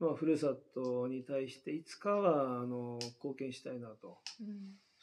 [0.00, 4.18] まあ、ふるさとに対していつかはあの貢献したいなと。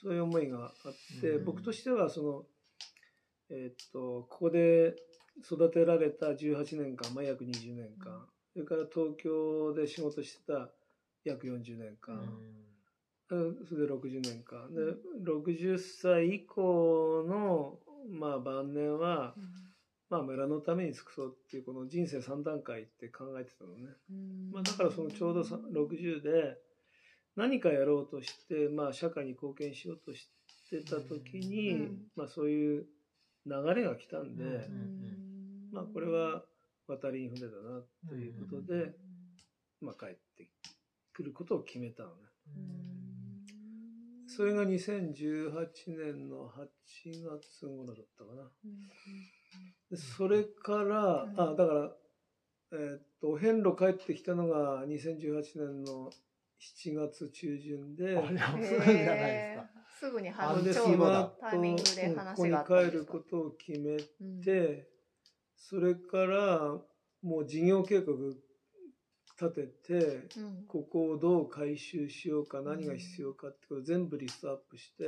[0.02, 1.46] そういう思いがあって、うん。
[1.46, 2.44] 僕としてはその、
[3.50, 4.96] えーっとここで
[5.44, 10.70] 育てられた18年間、まあ、約20年間、それから東京で仕事してた
[11.24, 12.16] 約40年間、
[13.30, 13.58] うん。
[13.68, 14.74] それで60年間。
[14.74, 14.82] で
[15.24, 17.78] 60歳以降の、
[18.10, 19.36] まあ、晩年は、
[20.10, 23.90] まあ、村のために尽くそうっていうこの人生3段階って考えてたのね。
[24.52, 26.58] まあ、だからそのちょうどさ60で
[27.36, 30.28] 何かやろうとして、まあ、社会に貢献しようとし
[30.70, 32.08] てた時に、うん。
[32.16, 32.86] まあ、そういう
[33.46, 35.29] 流れが来たんで、うん
[35.72, 36.44] まあ、これは
[36.88, 38.92] 渡りに船だなということで、
[39.82, 40.50] まあ、帰って
[41.14, 42.16] くることを決めたのね。
[44.28, 45.52] それが2018
[45.88, 46.60] 年の8
[47.24, 48.52] 月頃だったかな。
[49.90, 51.40] でそれから、うん。
[51.40, 51.96] あだから、
[52.72, 56.10] えーっとお遍路帰ってきたのが2018年の
[56.62, 59.66] 7月中旬で、あれはすぐじゃないですか。
[60.00, 60.80] すぐにあ話ででち
[61.40, 62.92] タイミングで話にがあったんですか？
[62.92, 64.42] 帰ることを決めうん。
[64.42, 64.88] て、
[65.60, 66.78] それから
[67.22, 68.14] もう事業計画
[69.40, 70.66] 立てて、うん。
[70.68, 75.04] ここをどう回収しようか、何が必要かってことを全部リストアップして、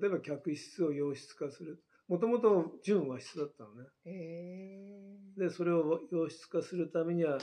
[0.00, 1.82] 例えば客室を洋室化する。
[2.08, 3.88] もともと純和室だったのね。
[4.04, 7.38] へで、それを洋室化するためには、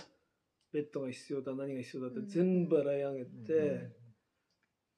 [0.71, 2.27] ベッドが必要だ、何が必要だってうん。
[2.27, 3.91] 全部洗い上げて、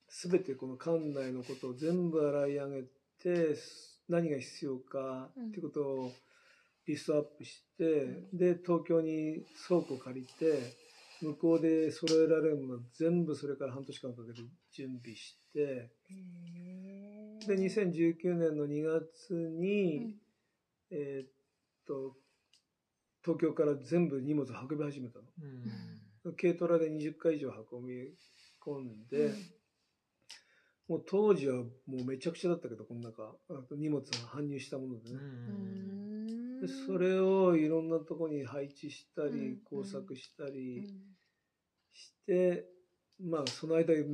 [0.09, 2.83] すべてこの館内のことを全部洗い上げ
[3.19, 3.55] て、
[4.09, 6.11] 何が必要かうんってことを
[6.87, 10.75] リストアップして、で東京に倉庫借りて
[11.21, 15.89] 向こうで揃えられるもの全部それから半年間かけて準備して
[17.47, 20.15] で2019年の2月に、
[20.91, 21.29] えーっ
[21.87, 22.15] と
[23.23, 25.25] 東京から全部荷物運び始めたの。
[26.39, 28.13] 軽トラで20回以上運び
[28.65, 29.33] 込んで、
[30.87, 40.87] もう当時はもうめちゃくちゃだったけどこの中あと荷物が搬入したものでね、うんでそれをいろんなとこに配置したり、うん工作したうりん。
[41.93, 42.65] して、
[43.19, 44.05] まあその間いっ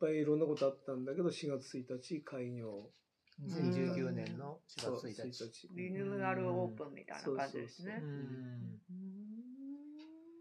[0.00, 2.90] ぱいいろんなことあったんだけど4月1日開業。
[3.38, 5.68] 2019年の4そう月1日。
[5.74, 8.02] リニューアルオープンみたいな感じですね。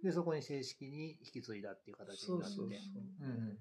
[0.01, 2.55] で、そこに正式に引き継いだっていう形になって。
[2.55, 3.03] そうそうそう。
[3.21, 3.58] うんうんうん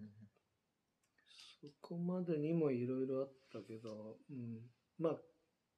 [1.64, 4.60] そこまでにもいろいろあったけど、うん、
[4.98, 5.20] まあ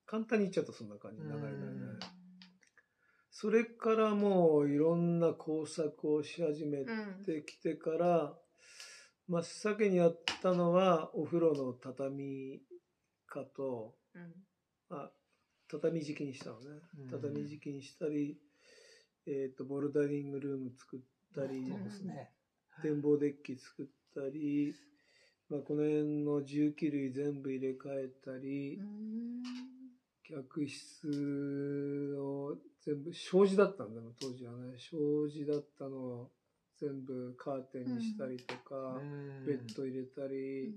[0.06, 1.22] 簡単に言っちゃうとそんな感じ。
[1.22, 1.98] 長い長いうん
[3.38, 6.84] それからもういろんな工作をし始めう
[7.20, 8.34] んてきてから、
[9.28, 12.62] 真っ先にやったのはお風呂の畳
[13.26, 14.32] 化と、うん。
[14.88, 15.10] あ
[15.68, 16.66] 畳敷きにしたのね。
[16.98, 17.10] うん。
[17.10, 18.38] 畳敷きにしたり、
[19.26, 21.00] えー、とボルダリングルーム作っ
[21.34, 22.30] たりね。
[22.80, 24.74] 展望デッキ作ったり、
[25.50, 29.75] まあ、この辺の重機類全部入れ替えたり、うん
[30.28, 34.76] 客室を全部障子だったんだよ当時はね。
[34.78, 36.30] 障子だったのを
[36.80, 39.00] 全部カーテンにしたりとか、
[39.46, 40.74] ベッド入れたり、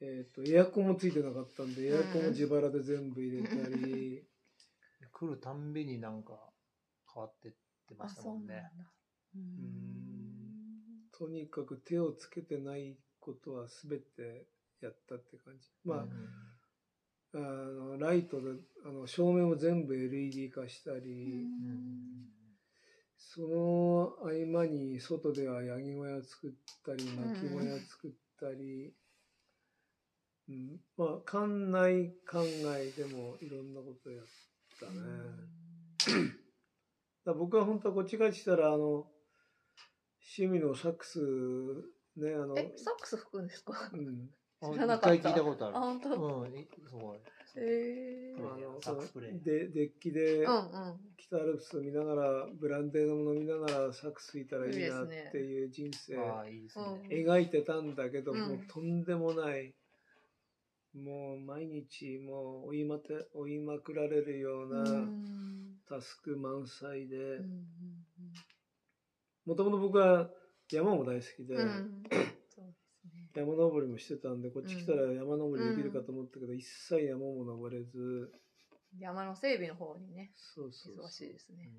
[0.00, 4.24] えー、とエアコンもついてなかったんで、エアコンも自腹で全部入れたり、
[5.12, 6.38] 来るたんびになんか
[7.12, 7.52] 変わってっ
[7.86, 8.70] てましたもんね。
[9.36, 9.44] うん。
[11.16, 14.46] とにかく手をつけてないことは全て
[14.80, 15.68] やったって感じ。
[15.84, 16.10] まあ、うん
[17.34, 18.50] あのライトで
[18.84, 21.46] あの照明も全部 LED 化したり、
[23.16, 26.52] その合間に外ではヤギ小屋作っ
[26.84, 28.94] たりん巻き小屋作ったり、
[30.48, 34.24] うんまあ館内館外でもいろんなことやっ
[34.78, 34.92] たね、
[36.04, 36.30] だか
[37.26, 39.06] ら僕は本当はこっち帰ってきたらあの
[40.36, 41.18] 趣味のサックス
[42.16, 43.90] ねあのえサックス吹くんですか？
[43.92, 44.00] うん。
[44.00, 45.14] あ知らなかった。
[45.14, 45.76] 一回聞いたことある。
[45.76, 46.08] あ本当？
[46.10, 47.18] うん、いすごい。
[47.56, 48.54] えー。
[48.54, 50.60] あのサックスプレーでデッキでうんうん。
[51.16, 56.18] 北アルプスを見ながらブランデーのもの見ながらサックス吹いたらいいなっていう人生。
[56.18, 56.84] ああ、いいですね。
[57.10, 58.40] 描いてたんだけど、うん。
[58.40, 59.74] もうとんでもない。
[60.94, 65.78] もう毎日もう追いまて追いまくられるよううなん。
[65.88, 67.40] タスク満載で。
[69.46, 70.30] もともと僕は
[70.70, 71.56] 山も大好きで、
[73.34, 78.32] 山登りもしてたんでこっち来たら山登りできるかと思ったけど、一切山も登れず。
[78.98, 81.06] 山の整備の方にねそうそうそう。
[81.06, 81.70] 忙しいですね。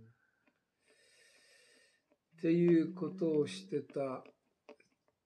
[2.38, 4.24] っていうことをしてた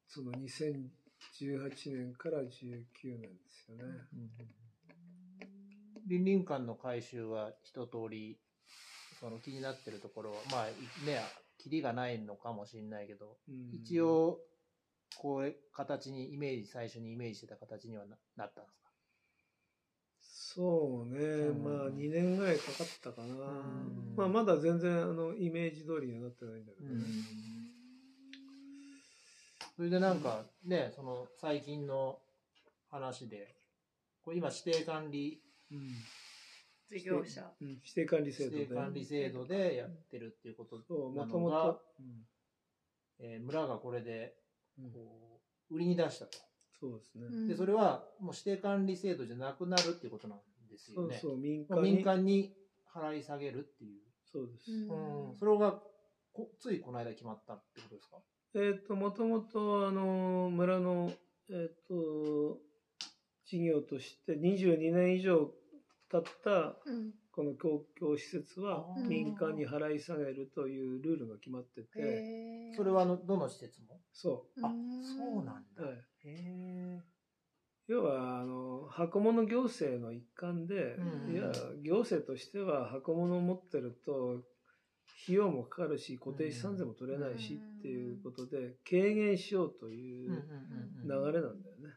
[0.08, 0.90] その2018
[1.96, 2.46] 年から19
[3.04, 3.84] 年ですよね。
[6.08, 8.40] 林林館の改修は一通り、
[9.20, 10.66] その気になってるところは、まあ、
[11.06, 11.22] ね、
[11.60, 13.76] キリがないのかもしれないけど、うん。
[13.76, 14.40] 一応、
[15.18, 18.90] こう、形に、イメージ、最初にイメージしてた形にはななったんですか？
[20.22, 21.64] そうね、うん。
[21.64, 24.16] まあ2年ぐらいかかったかな、ん。
[24.16, 27.04] まあ、まだ全然あのイメージ通りにはなってないんだけどね、
[29.76, 32.20] それでなんかね、その最近の
[32.90, 33.56] 話で、
[34.24, 35.42] これ今指定管理、
[35.72, 35.92] うん。
[36.90, 37.54] 事業者。
[37.62, 37.68] うん。
[37.70, 38.58] 指定管理制度で。
[38.58, 41.82] 指定管理制度でやってるっていうことそうもなのがともと、
[43.20, 44.39] えー村がこれでうん
[44.94, 46.38] こう売りに出したと。
[46.80, 47.48] そうですね、うん。
[47.48, 50.40] で、それはもう指定管理制度じゃなくなるっていうことなん
[50.70, 51.18] ですよね。
[51.22, 52.54] そうそう民まあ間に民間に
[52.94, 54.00] 払い下げるっていう。
[54.32, 55.82] そうです、うん、それが
[56.34, 58.18] こついこの間決まったってことですか？
[58.54, 61.12] えっ、ともともとあの村の
[61.50, 62.60] えっ、と
[63.46, 65.52] 事業として22年以上
[66.10, 74.02] 経ったうんこの公共施設は民間に払い下げるというルールが決まってて、それはあのどの施設も？
[74.12, 75.02] そあうん。
[75.06, 75.86] そうなんう、だ。
[75.86, 77.00] はい、へえ。
[77.88, 81.50] 要はあの箱物行政の一環で、うんいや
[81.82, 84.44] 行政としては箱物を持ってると
[85.24, 90.44] 費用もかかるし固定資産税も取れないしうんっていうことで軽減しようという
[91.06, 91.88] 流うんれなんだよね。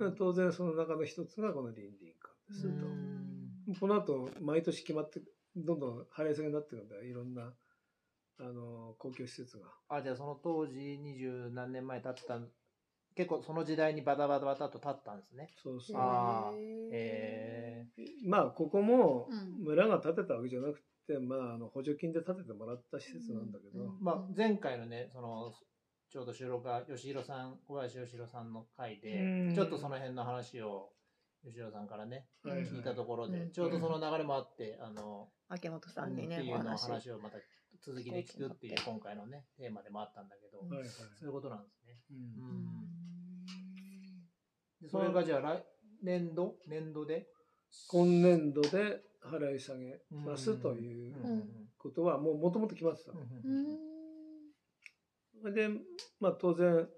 [0.00, 0.14] うん。
[0.16, 3.25] 当然その中の一つがこの倫理観ですと。
[3.68, 5.20] うんこの後毎年決まって
[5.56, 7.02] どんどん払い下げになってるんだよ。
[7.02, 7.52] いろんな
[8.38, 9.66] あの公共施設が。
[9.88, 12.38] あ、じゃあその当時二十何年前経った、
[13.14, 15.48] 結構その時代にバタバタバタと経ったんですね。
[15.62, 15.96] そうそう。
[15.98, 18.02] あーへー。
[18.02, 19.64] へまあここもうん。
[19.64, 23.98] 村が建てたわけじゃなくて、まああの補助金で建ててもらった施設なんだけど、うん。
[24.00, 25.52] まあ、前回のね、その、
[26.10, 30.90] ちょうど収録が吉弘さん、小林吉弘さんの回でうん、ちょっとその辺の話を
[31.46, 33.52] 吉弘さんからね、はい聞いたところで、うん。
[33.52, 36.90] ちょうどその流れもあって、あの、秋元さってんにね、いうの話。
[36.90, 37.38] 話をまた
[37.80, 40.88] 続きで聞くっていう今回のね、テーマでもあったんだけど、うんはいはい。
[40.88, 42.00] そういうことなんですね。
[42.10, 42.16] うん。
[42.16, 42.20] う
[42.52, 42.66] ん。
[44.82, 45.64] でそれがじゃあ来
[46.02, 46.56] 年度？
[46.66, 47.28] 年度で？
[47.88, 51.44] 今年度で払い下げますといううん
[51.78, 53.12] ことはもうもともと決まってた。
[53.12, 53.20] の。
[53.20, 53.78] うん。
[55.40, 55.68] それで、
[56.18, 56.88] まあ当然、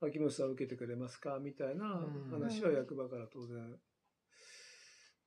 [0.00, 1.38] 秋元さん受けてくれますか？
[1.40, 3.78] みたいな話は役場から当然、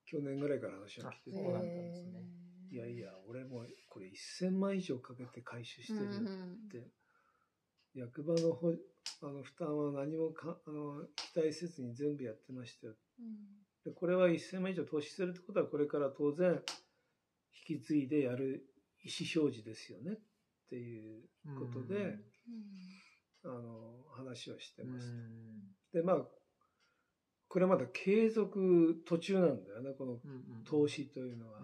[0.05, 1.43] 去年ぐらいから話は来てて、ね。
[2.71, 4.11] いやいや、俺もこれ
[4.41, 6.07] 1000万以上かけて回収してるっ
[6.69, 6.91] て、
[7.95, 8.71] 役場のほ
[9.21, 12.93] あの負担は何もかあの期待せずに全部やってましたよ。
[13.83, 16.61] でこれは1000万以上投資するってことは、これから当然、
[17.67, 18.67] 引き継いでやる
[19.03, 20.19] 意思表示ですよねっ
[20.69, 21.23] ていう
[21.57, 22.19] ことで、
[23.43, 25.13] あの話をしてます。
[25.93, 26.17] で、まあ、
[27.47, 30.19] これまだ継続途中なんだよね、この
[30.65, 31.61] 投資というのは。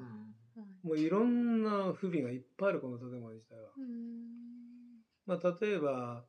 [0.83, 3.71] もういろんな不備がいっぱいある、この建物自体は。
[5.25, 6.25] まあ、例えば、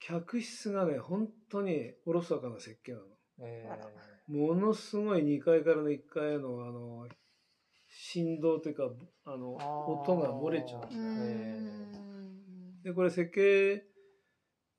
[0.00, 3.04] 客室がね、本当におろそかな設計なの。
[3.40, 3.68] え
[4.28, 7.08] ものすごい2階からの1階への、あの、
[7.88, 8.90] 振動というか、
[9.24, 10.88] あの、音が漏れちゃう。
[10.90, 11.78] え
[12.84, 13.87] で、これ設計、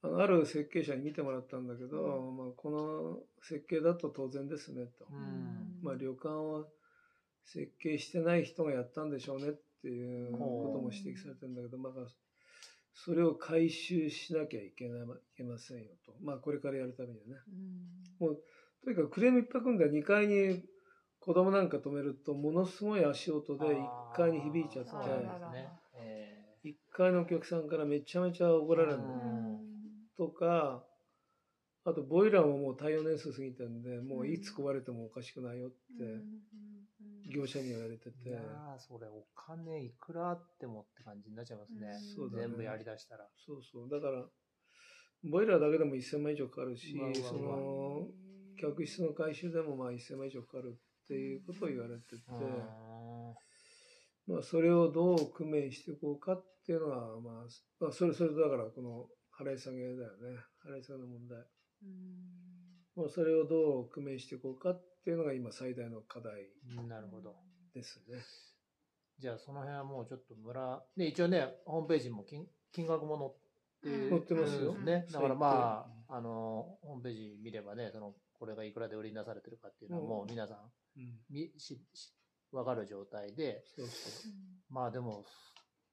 [0.02, 5.06] あのある設計者に見てもらったんだけど、まあ、この設計だと当然ですね、と。
[5.12, 6.66] うんまあ、旅館は
[7.46, 11.94] 設計してない人がやったんでしょうねっていうことも指摘されてるんだけど、まあ、
[12.94, 16.14] それを回収しなきゃいけないいけませんよと。
[16.22, 17.36] まあ、これからやるためにはね。
[18.20, 18.44] もう、
[18.84, 19.92] とにかくクレームいっぱい来るんだよ。
[19.92, 20.64] 2階に
[21.20, 29.69] 子供なんか止めると、ものすごい足音で1階に響いちゃって、そうなんですねえ1階のお客さんからめちゃめちゃ怒られるの。
[30.20, 30.84] うんとか、
[31.86, 35.76] あとボイラーももう耐用年数過ぎてるんで、もういつ壊れてもおかしくないよって
[37.34, 41.88] 業者には言われてて、いやーそれお金いくらあってもって感じになっちゃいますね。
[42.16, 42.48] そうだね。
[42.48, 43.26] 全部やりだしたら。
[43.46, 43.90] そうそう。
[43.90, 44.26] だから、
[45.24, 48.08] ボイラーだけでも1000万以上かかるしその、
[48.60, 52.20] 客室の改修でもまあ1000万以上かかるっていうことを言われてて、
[54.28, 57.46] まあそれをどう工面していこうかっていうのは、まあ、
[57.80, 59.08] まあそれそれとだからこの
[59.40, 60.38] 払い下げだよね。
[60.66, 61.40] 払い下げの問題。
[62.96, 67.36] まあそれをどう工面していこうかっていうのが今最大の課題うんなるほど。
[67.74, 68.18] ですね。
[69.18, 73.18] じゃあその辺はもうちょっと村、で、一応ね、ホームページも金金額も
[73.84, 75.08] 載って載ってますよるんですね。
[75.12, 80.58] だからまあ、あの、ホームページ見ればね、その、これがいくらで売りに出されてるかっていうのはもう皆さん
[80.98, 81.20] うん。
[81.30, 82.14] みしし
[82.52, 84.74] わかる状態で、そうそう。
[84.74, 85.26] まあでも、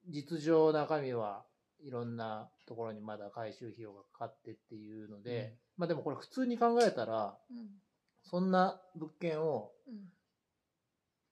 [0.08, 1.44] 実情中身は
[1.82, 7.36] いろんなところにまだ回収費用がかかってっていうので、まあでもこれ普通に考えたら、
[8.24, 9.70] そんな物件を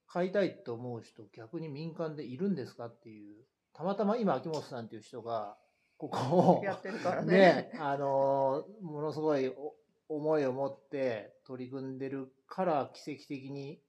[0.07, 3.43] 買いたいと思う人逆に民間でいるんですかっていう、
[3.73, 5.57] たまたま今秋元さんっていう人が、
[5.97, 7.31] ここを、やってるからね。
[7.31, 9.75] ね。、あのーものすごいお
[10.07, 13.79] 思いを持って取り組んでるから奇跡的に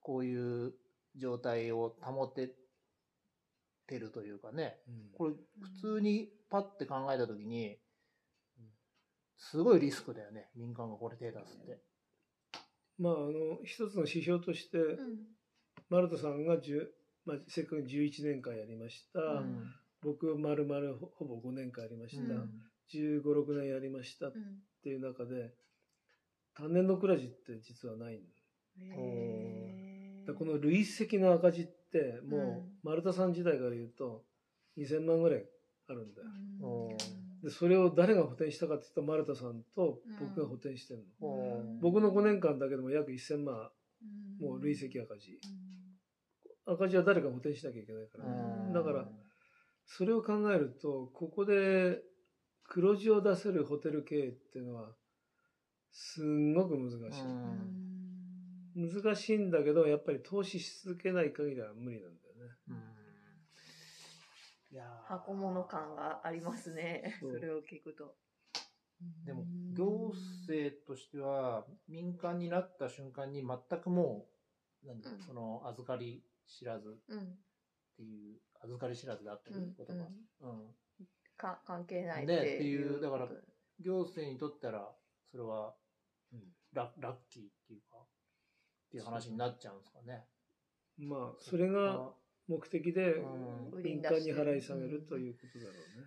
[0.00, 0.74] こういう
[1.16, 2.54] 状態を保て
[3.92, 7.76] てるというかね、うんこれ普通にパッて考えたときに、
[9.36, 11.78] すごいリスクだよね、民間がこれ手出すって。
[12.98, 14.78] まあ、あの、一つの指標として、
[15.88, 16.86] 丸田さんが10、
[17.24, 19.20] まあ、せっかく11年間やりました。
[19.20, 22.34] うん僕、丸々ほほぼ5年間やりました。
[22.34, 22.50] うん
[22.92, 24.32] 15、6年やりましたっ
[24.82, 25.54] ていう中で、
[26.54, 28.26] 単年の黒字って実はないの。
[30.26, 34.24] でこの累積の赤字って、もう、丸田さん時代から言うと、
[34.78, 35.44] 2000万ぐらい
[35.88, 36.28] あるんだよ。
[36.66, 36.96] お
[37.42, 41.28] で、それを誰が補填したかって言ったら丸田さんと僕が補填してるの。
[41.28, 43.70] お僕の5年間だけでも約1000万、
[44.40, 45.38] もう累積赤字。
[46.64, 48.72] 赤字は誰か補填しなきゃいけないからね。
[48.72, 49.08] だから、
[49.84, 52.00] それを考えると、ここで
[52.64, 54.94] 黒字を出せるホテル経営っていうのは、
[55.90, 57.91] すんごく難しい。
[58.74, 62.56] 難しいんだけど、やっぱり投資し続けない限りは無理なんだよね。
[62.68, 62.92] うん
[64.72, 67.18] いやー箱物感がありますね。
[67.20, 68.16] それを聞くと。
[69.26, 69.44] でも、
[69.74, 70.12] 行
[70.46, 74.26] 政としては、民間になった瞬間に全くも
[74.82, 77.38] う、なんだうんその、預かり知らずっうん。
[77.96, 80.08] ていう、預かり知らずだっていうことが、
[80.40, 80.74] うん
[81.36, 83.00] か関係ないねってっていういう。
[83.00, 83.28] だから
[83.80, 84.88] 行政にとったら、
[85.30, 85.74] それは
[86.32, 86.40] うん
[86.72, 87.91] ラ、ラッキーっていうか、
[88.92, 90.24] ていう話になっちゃうんですかね。
[90.98, 92.12] まあそれが
[92.46, 96.06] 目的でうん民間に払い下げるということだろうね。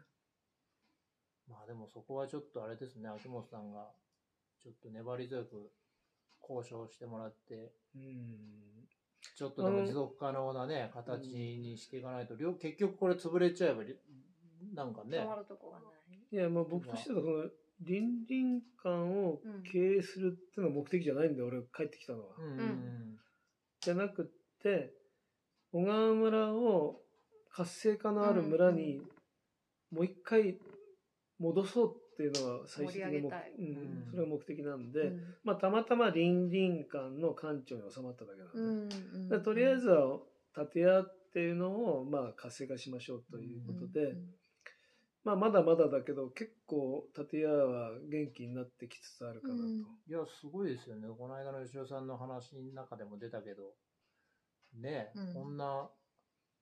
[1.48, 3.92] まあでもそこはちょっとあれですね、秋元さんが
[4.62, 5.72] ちょっと粘り強く
[6.48, 8.88] 交渉してもらって、うん
[9.36, 13.96] ちょっとでも持続可能なね、形にしていかないと、両結局これ潰れちゃえば、り
[14.74, 15.96] なんかね止、まるとこがない。
[16.32, 17.50] いやまあ僕としてはこの
[17.82, 19.40] 倫理観を
[19.72, 22.36] 経営するっていうのが目的じゃないんだよ俺帰ってきたのは。
[22.38, 22.58] うん。
[22.58, 23.20] ん
[23.82, 24.26] じゃなくっ
[24.62, 24.94] て
[25.72, 27.02] 小川村を
[27.52, 29.02] 活性化のある村に
[29.92, 30.58] もう一回
[31.40, 34.08] 戻そうっていうのが最終的に目うんうん。
[34.10, 35.36] それが目的なんで、うん。
[35.44, 40.20] まあ、たまたま倫理観の館長に収まっただけなんで、うんとりあえずは
[40.74, 44.26] 建屋っていうのをまあ活性化しましょうということで、うん
[45.26, 49.64] まあ、まだまだだけど結構建屋は元気になってきつつあるかなと。
[49.64, 51.08] うんいや、すごいですよね。
[51.10, 53.74] この間の吉尾さんの話の中でも出たけど、
[54.76, 55.90] ねえ、うんこんな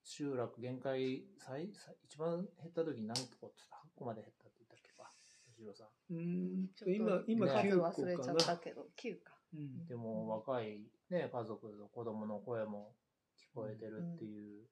[0.01, 5.11] 集落限界、最最一番減った時に何個って言った ?8 個まで減ったって言ったっけか、
[5.57, 5.87] 吉尾さん。
[6.13, 8.33] うーんちょっと今今ね9数忘れちゃ個かな。
[8.33, 9.33] ったけど、9か。
[9.53, 12.95] うんでも若い、ね、家族の子供の声も
[13.37, 14.65] 聞こえてるっていう、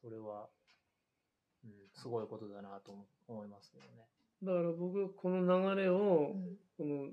[0.00, 0.48] それは、
[1.68, 4.08] うん、すごいことだなと思思いますけどね。
[4.42, 6.56] だから僕はこの流れをうん。
[6.78, 7.10] この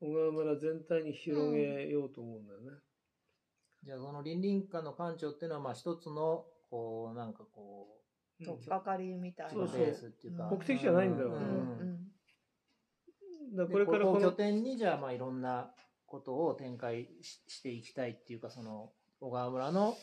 [0.00, 2.70] 小川村全体に広げようと思うんだよね。
[3.84, 7.88] じゃあその倫理館の館長っていうのは、まあ一つの、こう、なんかこ
[8.40, 9.58] うんとっかかりみたう、いな。
[9.58, 9.78] そうそう。
[9.78, 10.36] ベースっていう。
[10.36, 11.34] か、目的じゃないんだようん。
[11.34, 12.02] うん。
[13.56, 15.70] だからでこれからこの拠点にじゃあまあいろんな
[16.06, 19.94] ことを展開ししていきたいっていうかその小川村の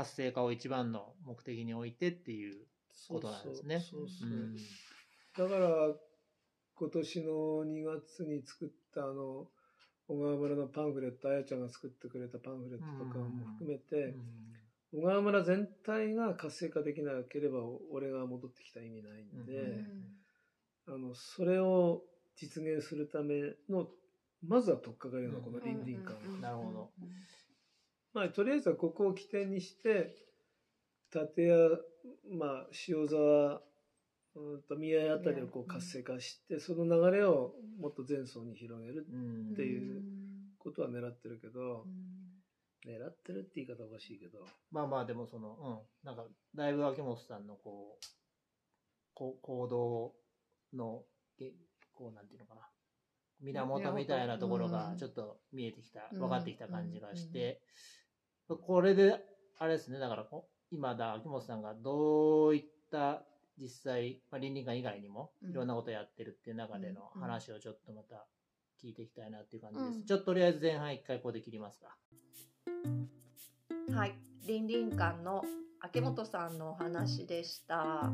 [0.00, 2.66] 活性化を一番の目的に置いてっていう
[3.08, 3.80] ことなんですね。
[3.80, 4.56] そうそうそううん。
[5.36, 5.94] だから
[6.74, 9.46] 今年の2月に作ったあの
[10.08, 14.14] 小川村のパンフレットあやちゃんが作ってくれたパンフレットとかも含めて、
[14.92, 17.60] 小川村全体が活性化できなければ
[17.92, 19.86] 俺が戻ってきた意味ないんで、うん
[20.88, 22.02] あのそれを
[22.34, 23.86] 実現するための
[24.42, 26.40] まずは取っかかりのこの倫理観、うん。
[26.42, 26.90] なるほど。
[28.12, 30.14] まあとりあえずはここを起点にして
[31.14, 31.56] 立屋
[32.36, 33.60] まあ塩沢
[34.36, 40.02] うんと宮屋あたりをこう活性化して、その流れをもっと前層に広げるうんっていう
[40.58, 41.84] ことは狙ってるけど、
[42.86, 48.04] 狙ってるって言い方おかしいけど、まあまあでもその、うん、なんかだいぶ秋元さんのこう、
[49.14, 50.12] こう行動
[50.76, 51.02] の、
[51.38, 51.52] げ
[51.92, 52.60] こうなんていうのかな。
[53.42, 54.96] 源みたいなところがうん。
[54.96, 56.20] ちょっと見えてきた、うん。
[56.20, 57.60] 分かってきた感じがして、
[58.56, 59.20] これで、
[59.58, 63.24] あれですね、だからこ今だ、秋元さんがどういった
[63.60, 68.26] 実際、まあ、倫理観以外にもうんいろんなことやってるっていう中でのうん話をちょっとまた
[68.82, 69.98] 聞いていきたいなっていう感じです。
[69.98, 71.96] うんちょっととりあえず前半一回ここで切りますか。
[73.94, 74.14] はい、
[74.46, 75.42] 倫理館の
[75.80, 78.10] 秋元さんのお話でした。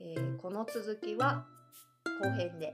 [0.00, 1.44] えーこの続きは
[2.22, 2.72] 後編で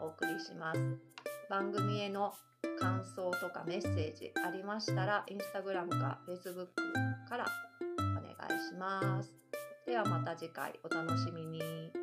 [0.00, 1.11] お送りします。
[1.52, 2.32] 番組への
[2.80, 6.68] 感想とかメッセージありましたら、インスタグラムか Facebook
[7.28, 7.44] から
[7.98, 9.34] お願いします。
[9.86, 12.01] ではまた次回お楽しみに。